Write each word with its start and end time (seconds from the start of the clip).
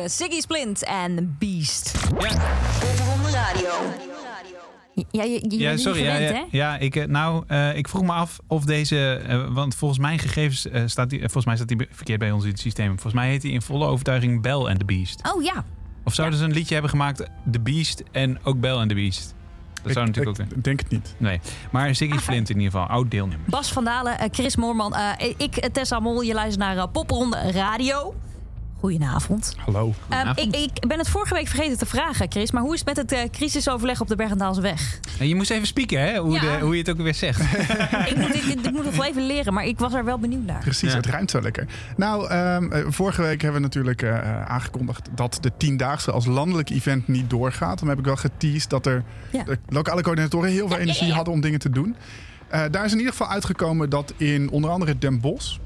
worden. 0.00 0.10
Siggy 0.10 0.40
Splint 0.40 0.84
en 0.84 1.36
Beast. 1.38 1.92
Popronde 2.08 3.30
Radio. 3.30 3.70
Ja, 5.10 5.22
je, 5.22 5.44
je 5.48 5.58
Ja, 5.58 5.68
bent 5.68 5.80
sorry. 5.80 5.98
niet 5.98 6.06
Ja, 6.08 6.14
gewend, 6.16 6.34
ja, 6.34 6.40
hè? 6.50 6.56
ja, 6.72 6.78
ik, 6.78 6.96
eh, 6.96 7.06
nou, 7.06 7.44
eh, 7.46 7.76
ik 7.76 7.88
vroeg 7.88 8.02
me 8.02 8.12
af 8.12 8.38
of 8.46 8.64
deze... 8.64 9.14
eh, 9.14 9.44
want 9.48 9.74
volgens 9.74 10.00
mijn 10.00 10.18
gegevens 10.18 10.68
eh, 10.68 10.82
staat 10.86 11.10
die... 11.10 11.18
volgens 11.18 11.44
mij 11.44 11.54
staat 11.56 11.68
die 11.68 11.86
verkeerd 11.90 12.18
bij 12.18 12.30
ons 12.30 12.44
in 12.44 12.50
het 12.50 12.60
systeem. 12.60 12.88
Volgens 12.88 13.14
mij 13.14 13.28
heet 13.28 13.42
hij 13.42 13.52
in 13.52 13.62
volle 13.62 13.86
overtuiging 13.86 14.42
Bell 14.42 14.52
and 14.66 14.78
the 14.78 14.84
Beast. 14.84 15.32
Oh 15.34 15.42
ja. 15.42 15.64
Of 16.04 16.14
zouden 16.14 16.38
ze 16.38 16.44
een 16.44 16.52
liedje 16.52 16.72
hebben 16.72 16.90
gemaakt, 16.90 17.24
The 17.50 17.60
Beast 17.60 18.02
en 18.12 18.38
ook 18.44 18.60
Bell 18.60 18.74
and 18.74 18.88
the 18.88 18.94
Beast? 18.94 19.34
Dat 19.82 19.92
zou 19.92 20.06
ik, 20.08 20.16
natuurlijk 20.16 20.40
ook... 20.50 20.56
ik 20.56 20.64
denk 20.64 20.80
het 20.80 20.90
niet. 20.90 21.14
Nee, 21.18 21.40
maar 21.70 21.94
Ziggy 21.94 22.18
Flint 22.18 22.50
in 22.50 22.56
ieder 22.60 22.72
geval, 22.72 22.86
oud 22.88 23.10
deelnemer. 23.10 23.44
Bas 23.46 23.72
van 23.72 23.84
Dalen, 23.84 24.16
Chris 24.30 24.56
Moorman, 24.56 24.94
ik, 25.36 25.68
Tessa 25.72 26.00
Mol. 26.00 26.20
Je 26.22 26.34
luistert 26.34 26.74
naar 26.74 26.88
Popronde 26.88 27.50
Radio. 27.52 28.14
Goedenavond. 28.80 29.54
Hallo. 29.64 29.94
Ehm, 30.08 30.32
ik, 30.34 30.54
ik 30.56 30.86
ben 30.88 30.98
het 30.98 31.08
vorige 31.08 31.34
week 31.34 31.46
vergeten 31.48 31.78
te 31.78 31.86
vragen, 31.86 32.26
Chris. 32.30 32.50
Maar 32.50 32.62
hoe 32.62 32.72
is 32.74 32.78
het 32.78 32.88
met 32.88 32.96
het 32.96 33.12
eh, 33.12 33.30
crisisoverleg 33.30 34.00
op 34.00 34.08
de 34.08 34.16
Bergendaalseweg? 34.16 34.98
En 35.18 35.28
je 35.28 35.34
moest 35.34 35.50
even 35.50 35.66
spieken, 35.66 36.00
hè? 36.00 36.18
Hoe, 36.18 36.32
Ja. 36.34 36.40
de, 36.40 36.64
hoe 36.64 36.72
je 36.74 36.78
het 36.80 36.90
ook 36.90 36.96
weer 36.96 37.14
zegt. 37.14 37.40
ik, 38.10 38.16
moet, 38.16 38.34
ik, 38.34 38.44
ik 38.44 38.72
moet 38.72 38.84
het 38.84 38.96
wel 38.96 39.04
even 39.06 39.26
leren, 39.26 39.54
maar 39.54 39.66
ik 39.66 39.78
was 39.78 39.94
er 39.94 40.04
wel 40.04 40.18
benieuwd 40.18 40.44
naar. 40.46 40.60
Precies, 40.60 40.90
Ja. 40.90 40.96
het 40.96 41.06
ruimt 41.06 41.30
zo 41.30 41.40
lekker. 41.40 41.66
Nou, 41.96 42.28
ehm, 42.28 42.72
eh, 42.72 42.84
vorige 42.88 43.22
week 43.22 43.42
hebben 43.42 43.60
we 43.60 43.66
natuurlijk 43.66 44.02
eh, 44.02 44.42
aangekondigd 44.46 45.08
dat 45.14 45.38
de 45.40 45.52
Tiendaagse 45.56 46.10
als 46.10 46.26
landelijk 46.26 46.70
event 46.70 47.08
niet 47.08 47.30
doorgaat. 47.30 47.78
Dan 47.78 47.88
heb 47.88 47.98
ik 47.98 48.04
wel 48.04 48.16
geteased 48.16 48.70
dat 48.70 48.86
er 48.86 49.02
Ja. 49.30 49.44
de 49.44 49.58
lokale 49.68 50.02
coördinatoren 50.02 50.50
heel 50.50 50.66
veel 50.68 50.76
Ja, 50.76 50.82
energie 50.82 51.02
ja, 51.04 51.08
ja. 51.10 51.14
hadden 51.16 51.34
om 51.34 51.40
dingen 51.40 51.58
te 51.58 51.70
doen. 51.70 51.96
Eh, 52.48 52.62
daar 52.70 52.84
is 52.84 52.92
in 52.92 52.98
ieder 52.98 53.12
geval 53.12 53.28
uitgekomen 53.28 53.90
dat 53.90 54.12
in 54.16 54.50
onder 54.50 54.70
andere 54.70 54.98
Den 54.98 55.20
Bosch, 55.20 55.56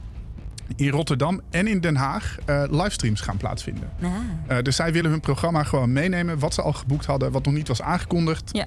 in 0.77 0.89
Rotterdam 0.91 1.41
en 1.51 1.67
in 1.67 1.81
Den 1.81 1.97
Haag 1.97 2.37
eh, 2.45 2.63
livestreams 2.71 3.21
gaan 3.21 3.37
plaatsvinden. 3.37 3.91
Ah. 4.03 4.09
Eh, 4.47 4.63
dus 4.63 4.77
zij 4.77 4.93
willen 4.93 5.11
hun 5.11 5.21
programma 5.21 5.63
gewoon 5.63 5.93
meenemen. 5.93 6.39
Wat 6.39 6.55
ze 6.55 6.63
al 6.63 6.73
geboekt 6.73 7.07
hadden, 7.07 7.33
wat 7.33 7.45
nog 7.45 7.55
niet 7.55 7.69
was 7.69 7.83
aangekondigd, 7.83 8.49
Ja. 8.53 8.67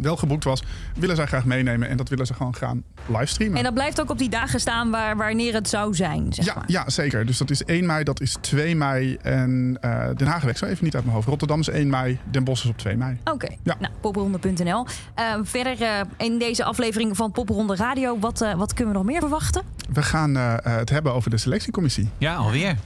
Wel 0.00 0.16
geboekt 0.16 0.44
was, 0.44 0.62
willen 0.98 1.16
zij 1.16 1.26
graag 1.26 1.44
meenemen. 1.44 1.88
En 1.88 1.96
dat 1.96 2.08
willen 2.08 2.26
ze 2.26 2.34
gewoon 2.34 2.54
gaan 2.54 2.82
livestreamen. 3.06 3.56
En 3.58 3.64
dat 3.64 3.74
blijft 3.74 4.00
ook 4.00 4.10
op 4.10 4.18
die 4.18 4.28
dagen 4.28 4.60
staan 4.60 4.90
waar, 4.90 5.16
wanneer 5.16 5.54
het 5.54 5.68
zou 5.68 5.94
zijn, 5.94 6.32
zeg 6.32 6.44
Ja, 6.44 6.54
maar. 6.54 6.64
ja, 6.66 6.88
zeker. 6.90 7.26
Dus 7.26 7.38
dat 7.38 7.50
is 7.50 7.64
1 7.64 7.86
mei, 7.86 8.04
dat 8.04 8.20
is 8.20 8.36
2 8.40 8.76
mei. 8.76 9.16
En 9.22 9.78
eh 9.80 10.06
Den 10.16 10.26
Haag 10.26 10.42
weg 10.42 10.58
zo 10.58 10.64
even 10.66 10.84
niet 10.84 10.94
uit 10.94 11.02
mijn 11.04 11.14
hoofd. 11.16 11.28
Rotterdam 11.28 11.60
is 11.60 11.68
1 11.68 11.90
mei, 11.90 12.18
Den 12.30 12.44
Bosch 12.44 12.64
is 12.64 12.70
op 12.70 12.78
2 12.78 12.96
mei. 12.96 13.16
Oké, 13.24 13.48
Ja. 13.62 13.76
nou, 13.80 13.92
popronde.nl. 14.00 14.86
Eh, 15.14 15.34
verder 15.42 15.82
eh, 15.82 16.00
in 16.16 16.38
deze 16.38 16.64
aflevering 16.64 17.16
van 17.16 17.32
Popronde 17.32 17.76
Radio, 17.76 18.18
wat, 18.18 18.40
eh, 18.40 18.54
wat 18.54 18.74
kunnen 18.74 18.92
we 18.92 18.98
nog 19.00 19.08
meer 19.08 19.20
verwachten? 19.20 19.62
We 19.92 20.02
gaan 20.02 20.34
het 20.34 20.90
hebben 20.90 21.12
over 21.14 21.30
de 21.30 21.38
selectiecommissie. 21.38 22.10
Ja, 22.18 22.34
alweer. 22.34 22.76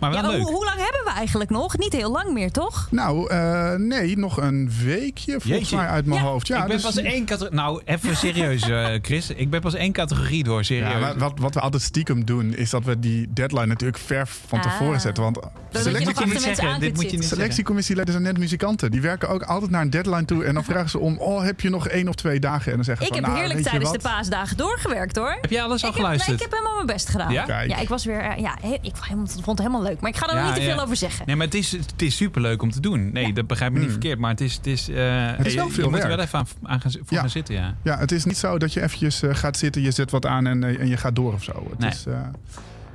Maar 0.00 0.10
wel 0.10 0.22
Ja, 0.22 0.28
leuk. 0.28 0.40
hoe, 0.42 0.52
hoe 0.52 0.64
lang 0.64 0.76
hebben 0.76 1.00
we 1.04 1.10
eigenlijk 1.10 1.50
nog? 1.50 1.78
Niet 1.78 1.92
heel 1.92 2.10
lang 2.10 2.32
meer, 2.32 2.50
toch? 2.50 2.88
Nou, 2.90 3.30
eh, 3.30 3.74
nee, 3.74 4.18
nog 4.18 4.36
een 4.40 4.70
weekje 4.84 5.32
volgens 5.32 5.52
Jeetje. 5.52 5.76
mij 5.76 5.86
uit 5.86 6.06
mijn 6.06 6.20
Ja. 6.22 6.26
hoofd. 6.26 6.46
Ja, 6.46 6.56
ik 6.56 6.62
ben 6.66 6.70
dus- 6.76 6.82
pas 6.84 6.96
één 6.96 7.24
categorie... 7.24 7.54
Nou, 7.56 7.80
even 7.84 8.16
serieus, 8.16 8.68
eh, 8.68 8.86
Chris. 9.02 9.30
Ik 9.30 9.50
ben 9.50 9.60
pas 9.60 9.74
één 9.74 9.92
categorie 9.92 10.44
door, 10.44 10.64
serieus. 10.64 10.92
Ja, 10.92 10.98
maar 10.98 11.18
wat, 11.18 11.32
wat 11.38 11.54
we 11.54 11.60
altijd 11.60 11.82
stiekem 11.82 12.24
doen, 12.24 12.54
is 12.54 12.70
dat 12.70 12.84
we 12.84 12.98
die 12.98 13.26
deadline 13.32 13.66
natuurlijk 13.66 13.98
ver 13.98 14.26
van 14.46 14.60
tevoren 14.60 14.94
Ah. 14.94 15.00
zetten. 15.00 15.22
Want 15.22 15.36
je 15.36 15.82
dit 15.82 16.04
moet 16.04 16.18
je 16.18 16.24
niet 16.26 16.40
zeggen. 16.40 16.80
Dit 16.80 16.94
moet 16.94 17.10
je 17.10 17.22
selectiecommissieleden 17.22 18.12
zijn 18.12 18.24
net 18.24 18.38
muzikanten. 18.38 18.90
Die 18.90 19.00
werken 19.00 19.28
ook 19.28 19.42
altijd 19.42 19.70
naar 19.70 19.82
een 19.82 19.90
deadline 19.90 20.24
toe. 20.24 20.44
En 20.44 20.54
dan 20.54 20.64
vragen 20.64 20.90
ze 20.90 20.98
om, 20.98 21.18
oh, 21.18 21.42
heb 21.42 21.60
je 21.60 21.70
nog 21.70 21.88
één 21.88 22.08
of 22.08 22.14
twee 22.14 22.40
dagen? 22.40 22.70
En 22.70 22.74
dan 22.76 22.84
zeggen 22.84 23.06
Ik 23.06 23.12
ze 23.14 23.18
heb 23.18 23.28
nou, 23.28 23.38
heerlijk 23.40 23.66
tijdens 23.66 23.92
de 23.92 23.98
paasdagen 23.98 24.56
doorgewerkt, 24.56 25.16
hoor. 25.16 25.36
Heb 25.40 25.50
jij 25.50 25.62
alles 25.62 25.82
al 25.82 25.88
Ik 25.88 25.94
heb, 25.94 26.04
nee, 26.06 26.18
geluisterd? 26.18 26.36
ik 26.36 26.42
heb 26.42 26.50
helemaal 26.52 26.74
mijn 26.74 26.86
best 26.86 27.08
gedaan. 27.08 27.32
Ja? 27.32 27.62
Ja, 27.62 27.78
ik 27.78 27.88
was 27.88 28.04
weer... 28.04 28.20
eh, 28.20 28.38
ja, 28.38 28.56
he- 28.60 28.78
ik 28.82 28.90
vond 28.96 29.04
helemaal- 29.04 29.26
vond 29.26 29.46
het 29.46 29.58
helemaal 29.58 29.82
leuk. 29.82 29.87
Maar 30.00 30.10
ik 30.10 30.16
ga 30.16 30.28
er 30.28 30.36
Ja, 30.36 30.44
niet 30.46 30.54
te 30.54 30.60
ja. 30.60 30.74
veel 30.74 30.82
over 30.84 30.96
zeggen. 30.96 31.26
Nee, 31.26 31.36
maar 31.36 31.44
het 31.46 31.54
is, 31.54 31.72
het 31.72 32.02
is 32.02 32.16
superleuk 32.16 32.62
om 32.62 32.70
te 32.70 32.80
doen. 32.80 33.12
Nee, 33.12 33.32
dat 33.32 33.46
begrijp 33.46 33.70
ik 33.70 33.76
niet 33.76 33.84
Hmm. 33.84 33.92
verkeerd. 34.00 34.18
Maar 34.18 34.30
het 34.30 34.40
is... 34.40 34.54
Het 34.54 34.66
is, 34.66 34.88
eh, 34.88 34.96
Het 35.36 35.46
is 35.46 35.54
wel 35.54 35.66
je- 35.66 35.72
veel 35.72 35.84
Je 35.84 35.90
moet 35.90 35.98
er 35.98 36.06
werk. 36.06 36.16
wel 36.16 36.26
even 36.26 36.38
aan, 36.38 36.46
aan 36.62 36.80
gaan, 36.80 36.90
voor 36.92 37.02
Ja. 37.08 37.20
gaan 37.20 37.30
zitten, 37.30 37.54
ja. 37.54 37.74
Ja, 37.82 37.98
het 37.98 38.12
is 38.12 38.24
niet 38.24 38.36
zo 38.36 38.58
dat 38.58 38.72
je 38.72 38.82
eventjes 38.82 39.22
eh, 39.22 39.34
gaat 39.34 39.56
zitten, 39.56 39.82
je 39.82 39.90
zet 39.90 40.10
wat 40.10 40.26
aan 40.26 40.46
en, 40.46 40.64
eh, 40.64 40.80
en 40.80 40.88
je 40.88 40.96
gaat 40.96 41.14
door 41.16 41.32
of 41.32 41.42
zo. 41.44 41.66
Het, 41.70 41.78
Nee. 41.78 41.90
is, 41.90 42.06
eh, 42.06 42.14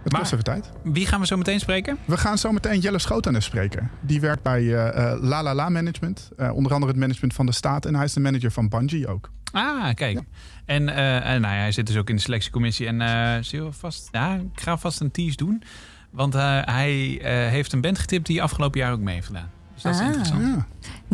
het 0.03 0.11
Maar- 0.11 0.19
kost 0.21 0.31
even 0.33 0.43
tijd. 0.43 0.71
Wie 0.83 1.05
gaan 1.07 1.19
we 1.19 1.25
zo 1.25 1.37
meteen 1.37 1.59
spreken? 1.59 1.97
We 2.05 2.17
gaan 2.17 2.37
zo 2.37 2.51
meteen 2.51 2.79
Jelle 2.79 2.99
Schotanes 2.99 3.45
spreken. 3.45 3.89
Die 4.01 4.19
werkt 4.19 4.43
bij 4.43 4.61
eh, 4.73 5.11
eh, 5.11 5.21
La 5.21 5.43
La 5.43 5.55
La 5.55 5.69
Management. 5.69 6.29
Eh, 6.37 6.53
onder 6.55 6.73
andere 6.73 6.91
het 6.91 6.99
management 7.01 7.33
van 7.33 7.45
de 7.45 7.51
staat. 7.51 7.85
En 7.85 7.95
hij 7.95 8.05
is 8.05 8.13
de 8.13 8.19
manager 8.19 8.51
van 8.51 8.69
Bungie 8.69 9.07
ook. 9.07 9.31
Ah, 9.51 9.93
kijk. 9.93 10.19
En, 10.65 10.89
eh, 10.89 11.15
en 11.33 11.41
nou 11.41 11.53
ja, 11.53 11.59
hij 11.59 11.71
zit 11.71 11.87
dus 11.87 11.97
ook 11.97 12.09
in 12.09 12.15
de 12.15 12.21
selectiecommissie. 12.21 12.87
En 12.87 13.01
eh 13.01 13.33
zullen 13.41 13.65
we 13.65 13.71
vast... 13.73 14.07
Ja, 14.11 14.33
ik 14.35 14.61
ga 14.61 14.77
vast 14.77 14.99
een 14.99 15.11
tease 15.11 15.35
doen. 15.35 15.63
Want 16.13 16.35
eh, 16.35 16.59
hij 16.65 17.19
eh, 17.21 17.49
heeft 17.49 17.73
een 17.73 17.81
band 17.81 17.99
getipt 17.99 18.25
die 18.27 18.43
afgelopen 18.43 18.79
jaar 18.79 18.91
ook 18.91 18.99
mee 18.99 19.13
heeft 19.15 19.27
gedaan. 19.27 19.49
Dus 19.73 19.83
dat 19.83 19.93
is 19.93 19.99
Ah. 19.99 20.05
interessant. 20.05 20.41
Ja. 20.41 20.65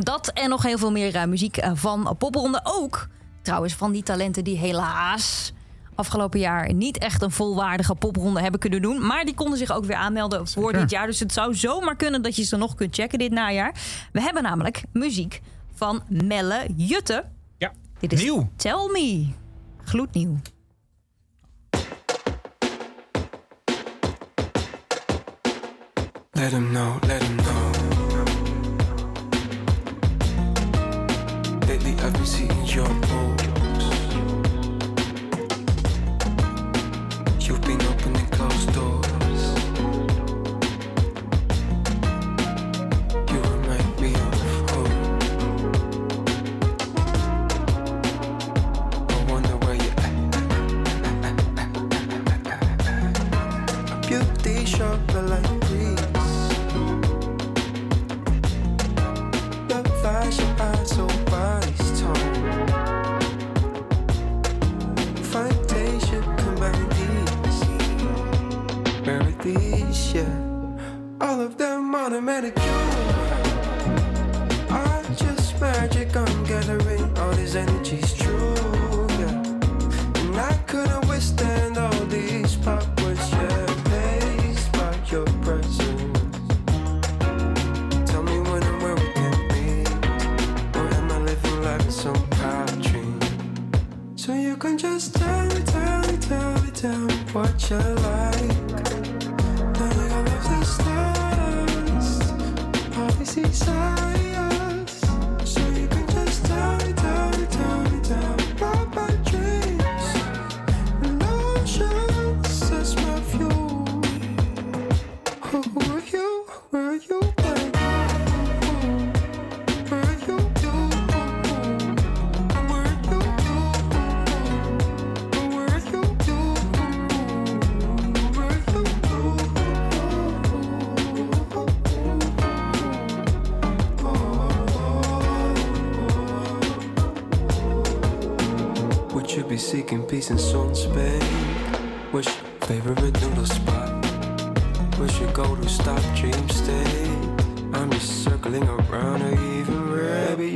Dat 0.03 0.27
en 0.27 0.49
nog 0.49 0.63
heel 0.63 0.77
veel 0.77 0.91
meer 0.91 1.15
eh, 1.15 1.25
muziek 1.25 1.57
van 1.73 2.15
Popronde. 2.17 2.59
Ook 2.63 3.07
trouwens 3.41 3.73
van 3.73 3.91
die 3.91 4.03
talenten 4.03 4.43
die 4.43 4.57
helaas 4.57 5.53
afgelopen 5.95 6.39
jaar 6.39 6.73
niet 6.73 6.97
echt 6.97 7.21
een 7.21 7.31
volwaardige 7.31 7.95
popronde 7.95 8.41
hebben 8.41 8.59
kunnen 8.59 8.81
doen. 8.81 9.05
Maar 9.05 9.25
die 9.25 9.33
konden 9.33 9.57
zich 9.57 9.71
ook 9.71 9.85
weer 9.85 9.95
aanmelden 9.95 10.47
voor 10.47 10.63
Zeker. 10.63 10.79
dit 10.79 10.89
jaar. 10.89 11.05
Dus 11.05 11.19
het 11.19 11.33
zou 11.33 11.55
zomaar 11.55 11.95
kunnen 11.95 12.21
dat 12.21 12.35
je 12.35 12.43
ze 12.43 12.57
nog 12.57 12.75
kunt 12.75 12.95
checken 12.95 13.19
dit 13.19 13.31
najaar. 13.31 13.73
We 14.11 14.21
hebben 14.21 14.43
namelijk 14.43 14.83
muziek 14.93 15.41
van 15.75 16.01
Melle 16.07 16.65
Jutte. 16.75 17.23
Ja, 17.57 17.71
Dit 17.99 18.13
is 18.13 18.21
nieuw. 18.23 18.49
Tell 18.55 18.89
Me. 18.91 19.27
Gloednieuw. 19.83 20.37
Let 26.39 26.53
him 26.53 26.71
know, 26.71 26.97
let 27.05 27.21
him 27.21 27.35
know. 27.35 27.71
Lately 31.67 31.93
I've 31.99 32.13
been 32.13 32.25
seeing 32.25 32.65
your 32.65 32.87
posts. 32.87 33.18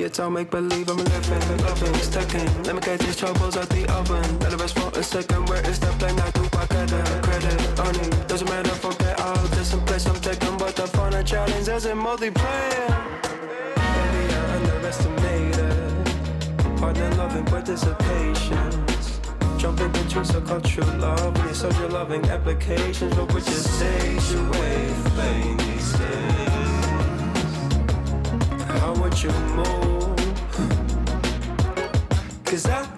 It's 0.03 0.19
all 0.19 0.29
make 0.29 0.51
believe 0.51 0.89
I'm 0.89 0.98
living, 0.98 1.57
loving, 1.65 1.93
stacking. 1.95 2.63
Let 2.63 2.75
me 2.75 2.81
get 2.81 3.00
these 3.00 3.15
troubles 3.15 3.55
out 3.55 3.69
the 3.69 3.89
oven. 3.93 4.39
Let 4.39 4.51
the 4.51 4.57
rest 4.57 4.77
for 4.77 4.89
a 5.00 5.03
second. 5.03 5.48
Where 5.48 5.65
is 5.69 5.79
the 5.79 5.88
plan? 5.98 6.19
I 6.19 6.29
do 6.31 6.43
I 6.57 6.65
get 6.65 6.91
a 6.91 7.22
credit 7.24 7.79
it. 7.79 8.27
Doesn't 8.27 8.50
matter, 8.50 8.69
forget 8.69 9.19
all 9.22 9.43
this 9.55 9.74
and 9.74 9.86
place 9.88 10.05
I'm 10.05 10.19
taking. 10.19 10.57
But 10.57 10.75
the 10.75 10.88
fun 10.88 11.13
and 11.13 11.25
challenge 11.25 11.67
isn't 11.67 11.98
multiplayer. 11.98 12.89
Maybe 13.77 14.33
I 14.33 14.55
underestimated. 14.55 16.05
Partner 16.77 17.10
loving 17.15 17.45
participations. 17.45 19.05
Jumping 19.57 19.91
between 19.93 20.25
so-called 20.25 20.65
true 20.65 20.83
love 21.00 21.36
and 21.36 21.45
your 21.45 21.53
social 21.53 21.89
loving 21.89 22.25
applications. 22.25 23.15
But 23.15 23.33
with 23.33 23.48
your 23.48 23.63
stage 23.75 24.33
away, 24.36 24.93
playing 25.15 25.57
these 25.57 25.93
days. 25.93 26.32
How 28.93 29.01
would 29.01 29.23
you 29.23 29.31
move? 29.55 30.13
Cause 32.45 32.67
I 32.67 32.92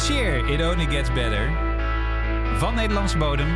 Sheer, 0.00 0.48
It 0.48 0.60
Only 0.60 0.86
Gets 0.86 1.12
Better. 1.12 1.50
Van 2.58 2.74
Nederlandse 2.74 3.18
bodem. 3.18 3.46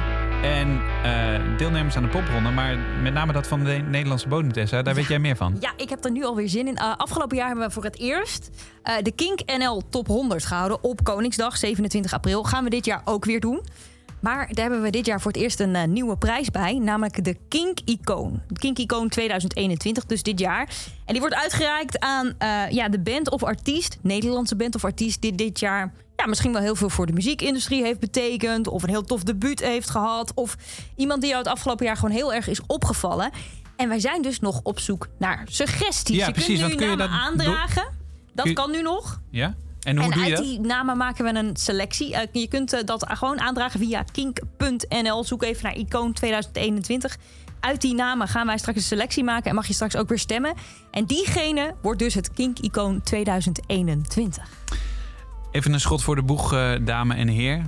En 0.42 0.80
eh, 1.02 1.56
deelnemers 1.56 1.96
aan 1.96 2.02
de 2.02 2.08
popronde. 2.08 2.50
Maar 2.50 2.78
met 3.02 3.12
name 3.12 3.32
dat 3.32 3.46
van 3.46 3.64
de 3.64 3.72
Nederlandse 3.72 4.28
bodem, 4.28 4.52
Tessa. 4.52 4.82
Daar 4.82 4.94
weet 4.94 5.06
jij 5.06 5.18
meer 5.18 5.36
van. 5.36 5.56
Ja, 5.60 5.72
ik 5.76 5.88
heb 5.88 6.04
er 6.04 6.10
nu 6.10 6.24
alweer 6.24 6.48
zin 6.48 6.66
in. 6.66 6.74
Uh, 6.74 6.96
afgelopen 6.96 7.36
jaar 7.36 7.46
hebben 7.46 7.66
we 7.66 7.72
voor 7.72 7.84
het 7.84 7.98
eerst 7.98 8.50
uh, 8.84 8.94
de 9.02 9.12
Kink 9.12 9.40
NL 9.58 9.82
Top 9.88 10.06
100 10.06 10.44
gehouden 10.44 10.82
op 10.82 11.04
Koningsdag, 11.04 11.56
27 11.56 12.12
april. 12.12 12.42
Gaan 12.42 12.64
we 12.64 12.70
dit 12.70 12.84
jaar 12.84 13.02
ook 13.04 13.24
weer 13.24 13.40
doen. 13.40 13.60
Maar 14.20 14.48
daar 14.52 14.64
hebben 14.64 14.82
we 14.82 14.90
dit 14.90 15.06
jaar 15.06 15.20
voor 15.20 15.32
het 15.32 15.40
eerst 15.40 15.60
een 15.60 15.74
uh, 15.74 15.84
nieuwe 15.84 16.16
prijs 16.16 16.50
bij, 16.50 16.78
namelijk 16.78 17.24
de 17.24 17.36
Kink 17.48 17.78
Icoon. 17.84 18.42
De 18.48 18.58
Kink 18.58 18.78
Icoon 18.78 19.08
2021, 19.08 20.06
dus 20.06 20.22
dit 20.22 20.38
jaar. 20.38 20.68
En 21.04 21.12
die 21.12 21.20
wordt 21.20 21.34
uitgereikt 21.34 21.98
aan 21.98 22.34
ja, 22.70 22.88
de 22.88 23.00
band 23.00 23.30
of 23.30 23.42
artiest, 23.42 23.98
Nederlandse 24.02 24.56
band 24.56 24.74
of 24.74 24.84
artiest, 24.84 25.20
die 25.20 25.34
dit 25.34 25.60
jaar 25.60 25.92
ja, 26.20 26.26
misschien 26.26 26.52
wel 26.52 26.62
heel 26.62 26.74
veel 26.74 26.90
voor 26.90 27.06
de 27.06 27.12
muziekindustrie 27.12 27.82
heeft 27.82 28.00
betekend. 28.00 28.66
Of 28.66 28.82
een 28.82 28.88
heel 28.88 29.04
tof 29.04 29.22
debuut 29.22 29.60
heeft 29.60 29.90
gehad. 29.90 30.34
Of 30.34 30.56
iemand 30.96 31.20
die 31.20 31.30
jou 31.30 31.42
het 31.42 31.52
afgelopen 31.52 31.86
jaar 31.86 31.96
gewoon 31.96 32.14
heel 32.14 32.34
erg 32.34 32.48
is 32.48 32.60
opgevallen. 32.66 33.30
En 33.76 33.88
wij 33.88 34.00
zijn 34.00 34.22
dus 34.22 34.40
nog 34.40 34.60
op 34.62 34.78
zoek 34.78 35.08
naar 35.18 35.46
suggesties. 35.48 36.16
Ja, 36.16 36.26
je 36.26 36.32
precies. 36.32 36.60
kunt 36.60 36.78
nu 36.78 36.86
namen 36.86 36.98
dat 36.98 37.08
aandragen. 37.08 37.88
Dat 38.34 38.52
kan 38.52 38.70
nu 38.70 38.82
nog. 38.82 39.20
Ja? 39.30 39.54
En 39.90 39.96
hoe 39.96 40.04
en 40.04 40.10
doe 40.10 40.24
je 40.24 40.26
uit 40.26 40.36
dat? 40.36 40.46
die 40.46 40.60
namen 40.60 40.96
maken 40.96 41.24
we 41.24 41.34
een 41.34 41.56
selectie. 41.56 42.12
Uh, 42.12 42.20
je 42.32 42.48
kunt 42.48 42.74
uh, 42.74 42.80
dat 42.84 43.06
gewoon 43.08 43.40
aandragen 43.40 43.80
via 43.80 44.04
kink.nl. 44.12 45.24
Zoek 45.24 45.42
even 45.42 45.62
naar 45.62 45.76
icoon 45.76 46.12
2021. 46.12 47.18
Uit 47.60 47.80
die 47.80 47.94
namen 47.94 48.28
gaan 48.28 48.46
wij 48.46 48.58
straks 48.58 48.78
een 48.78 48.84
selectie 48.84 49.24
maken 49.24 49.50
en 49.50 49.54
mag 49.54 49.66
je 49.66 49.72
straks 49.72 49.96
ook 49.96 50.08
weer 50.08 50.18
stemmen. 50.18 50.54
En 50.90 51.04
diegene 51.04 51.74
wordt 51.82 51.98
dus 51.98 52.14
het 52.14 52.32
Kink 52.32 52.58
Icoon 52.58 53.02
2021. 53.02 54.48
Even 55.50 55.72
een 55.72 55.80
schot 55.80 56.02
voor 56.02 56.16
de 56.16 56.22
boeg, 56.22 56.54
uh, 56.54 56.72
dame 56.80 57.14
en 57.14 57.28
heer. 57.28 57.62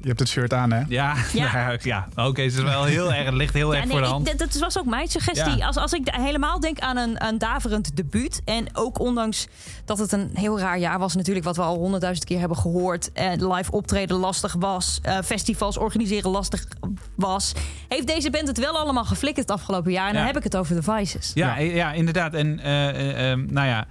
Je 0.00 0.08
hebt 0.08 0.20
het 0.20 0.28
shirt 0.28 0.52
aan, 0.52 0.72
hè? 0.72 0.82
Ja, 0.88 1.14
ja. 1.32 1.76
ja. 1.82 2.08
oké. 2.10 2.28
Okay, 2.28 2.44
het 2.44 2.54
is 2.54 2.62
wel 2.62 2.84
heel 2.84 3.12
erg, 3.12 3.24
het 3.24 3.34
ligt 3.34 3.54
heel 3.54 3.72
ja, 3.72 3.78
erg 3.78 3.86
nee, 3.86 3.96
voor 3.96 4.06
de 4.06 4.12
hand. 4.12 4.28
Ik, 4.28 4.38
dat 4.38 4.58
was 4.58 4.78
ook 4.78 4.86
mijn 4.86 5.08
suggestie. 5.08 5.56
Ja. 5.56 5.66
Als, 5.66 5.76
als 5.76 5.92
ik 5.92 6.08
helemaal 6.10 6.60
denk 6.60 6.78
aan 6.78 6.96
een, 6.96 7.26
een 7.26 7.38
daverend 7.38 7.96
debuut. 7.96 8.40
En 8.44 8.66
ook 8.72 8.98
ondanks 8.98 9.46
dat 9.84 9.98
het 9.98 10.12
een 10.12 10.30
heel 10.34 10.58
raar 10.58 10.78
jaar 10.78 10.98
was, 10.98 11.14
natuurlijk, 11.14 11.46
wat 11.46 11.56
we 11.56 11.62
al 11.62 11.76
honderdduizend 11.76 12.26
keer 12.26 12.38
hebben 12.38 12.56
gehoord. 12.56 13.12
En 13.12 13.52
live 13.52 13.72
optreden 13.72 14.16
lastig 14.16 14.54
was. 14.58 15.00
Uh, 15.06 15.18
festivals 15.24 15.76
organiseren 15.76 16.30
lastig 16.30 16.66
was. 17.14 17.52
Heeft 17.88 18.06
deze 18.06 18.30
band 18.30 18.48
het 18.48 18.58
wel 18.58 18.78
allemaal 18.78 19.04
geflikkerd 19.04 19.48
het 19.48 19.58
afgelopen 19.58 19.92
jaar. 19.92 20.08
En 20.08 20.14
dan 20.14 20.24
heb 20.24 20.36
ik 20.36 20.44
het 20.44 20.56
over 20.56 20.74
de 20.74 20.82
Vices. 20.82 21.30
Ja, 21.34 21.58
ja. 21.58 21.92
inderdaad. 21.92 22.34
En 22.34 22.60
uh, 22.66 23.30
uh, 23.30 23.46
nou 23.46 23.66
ja. 23.66 23.86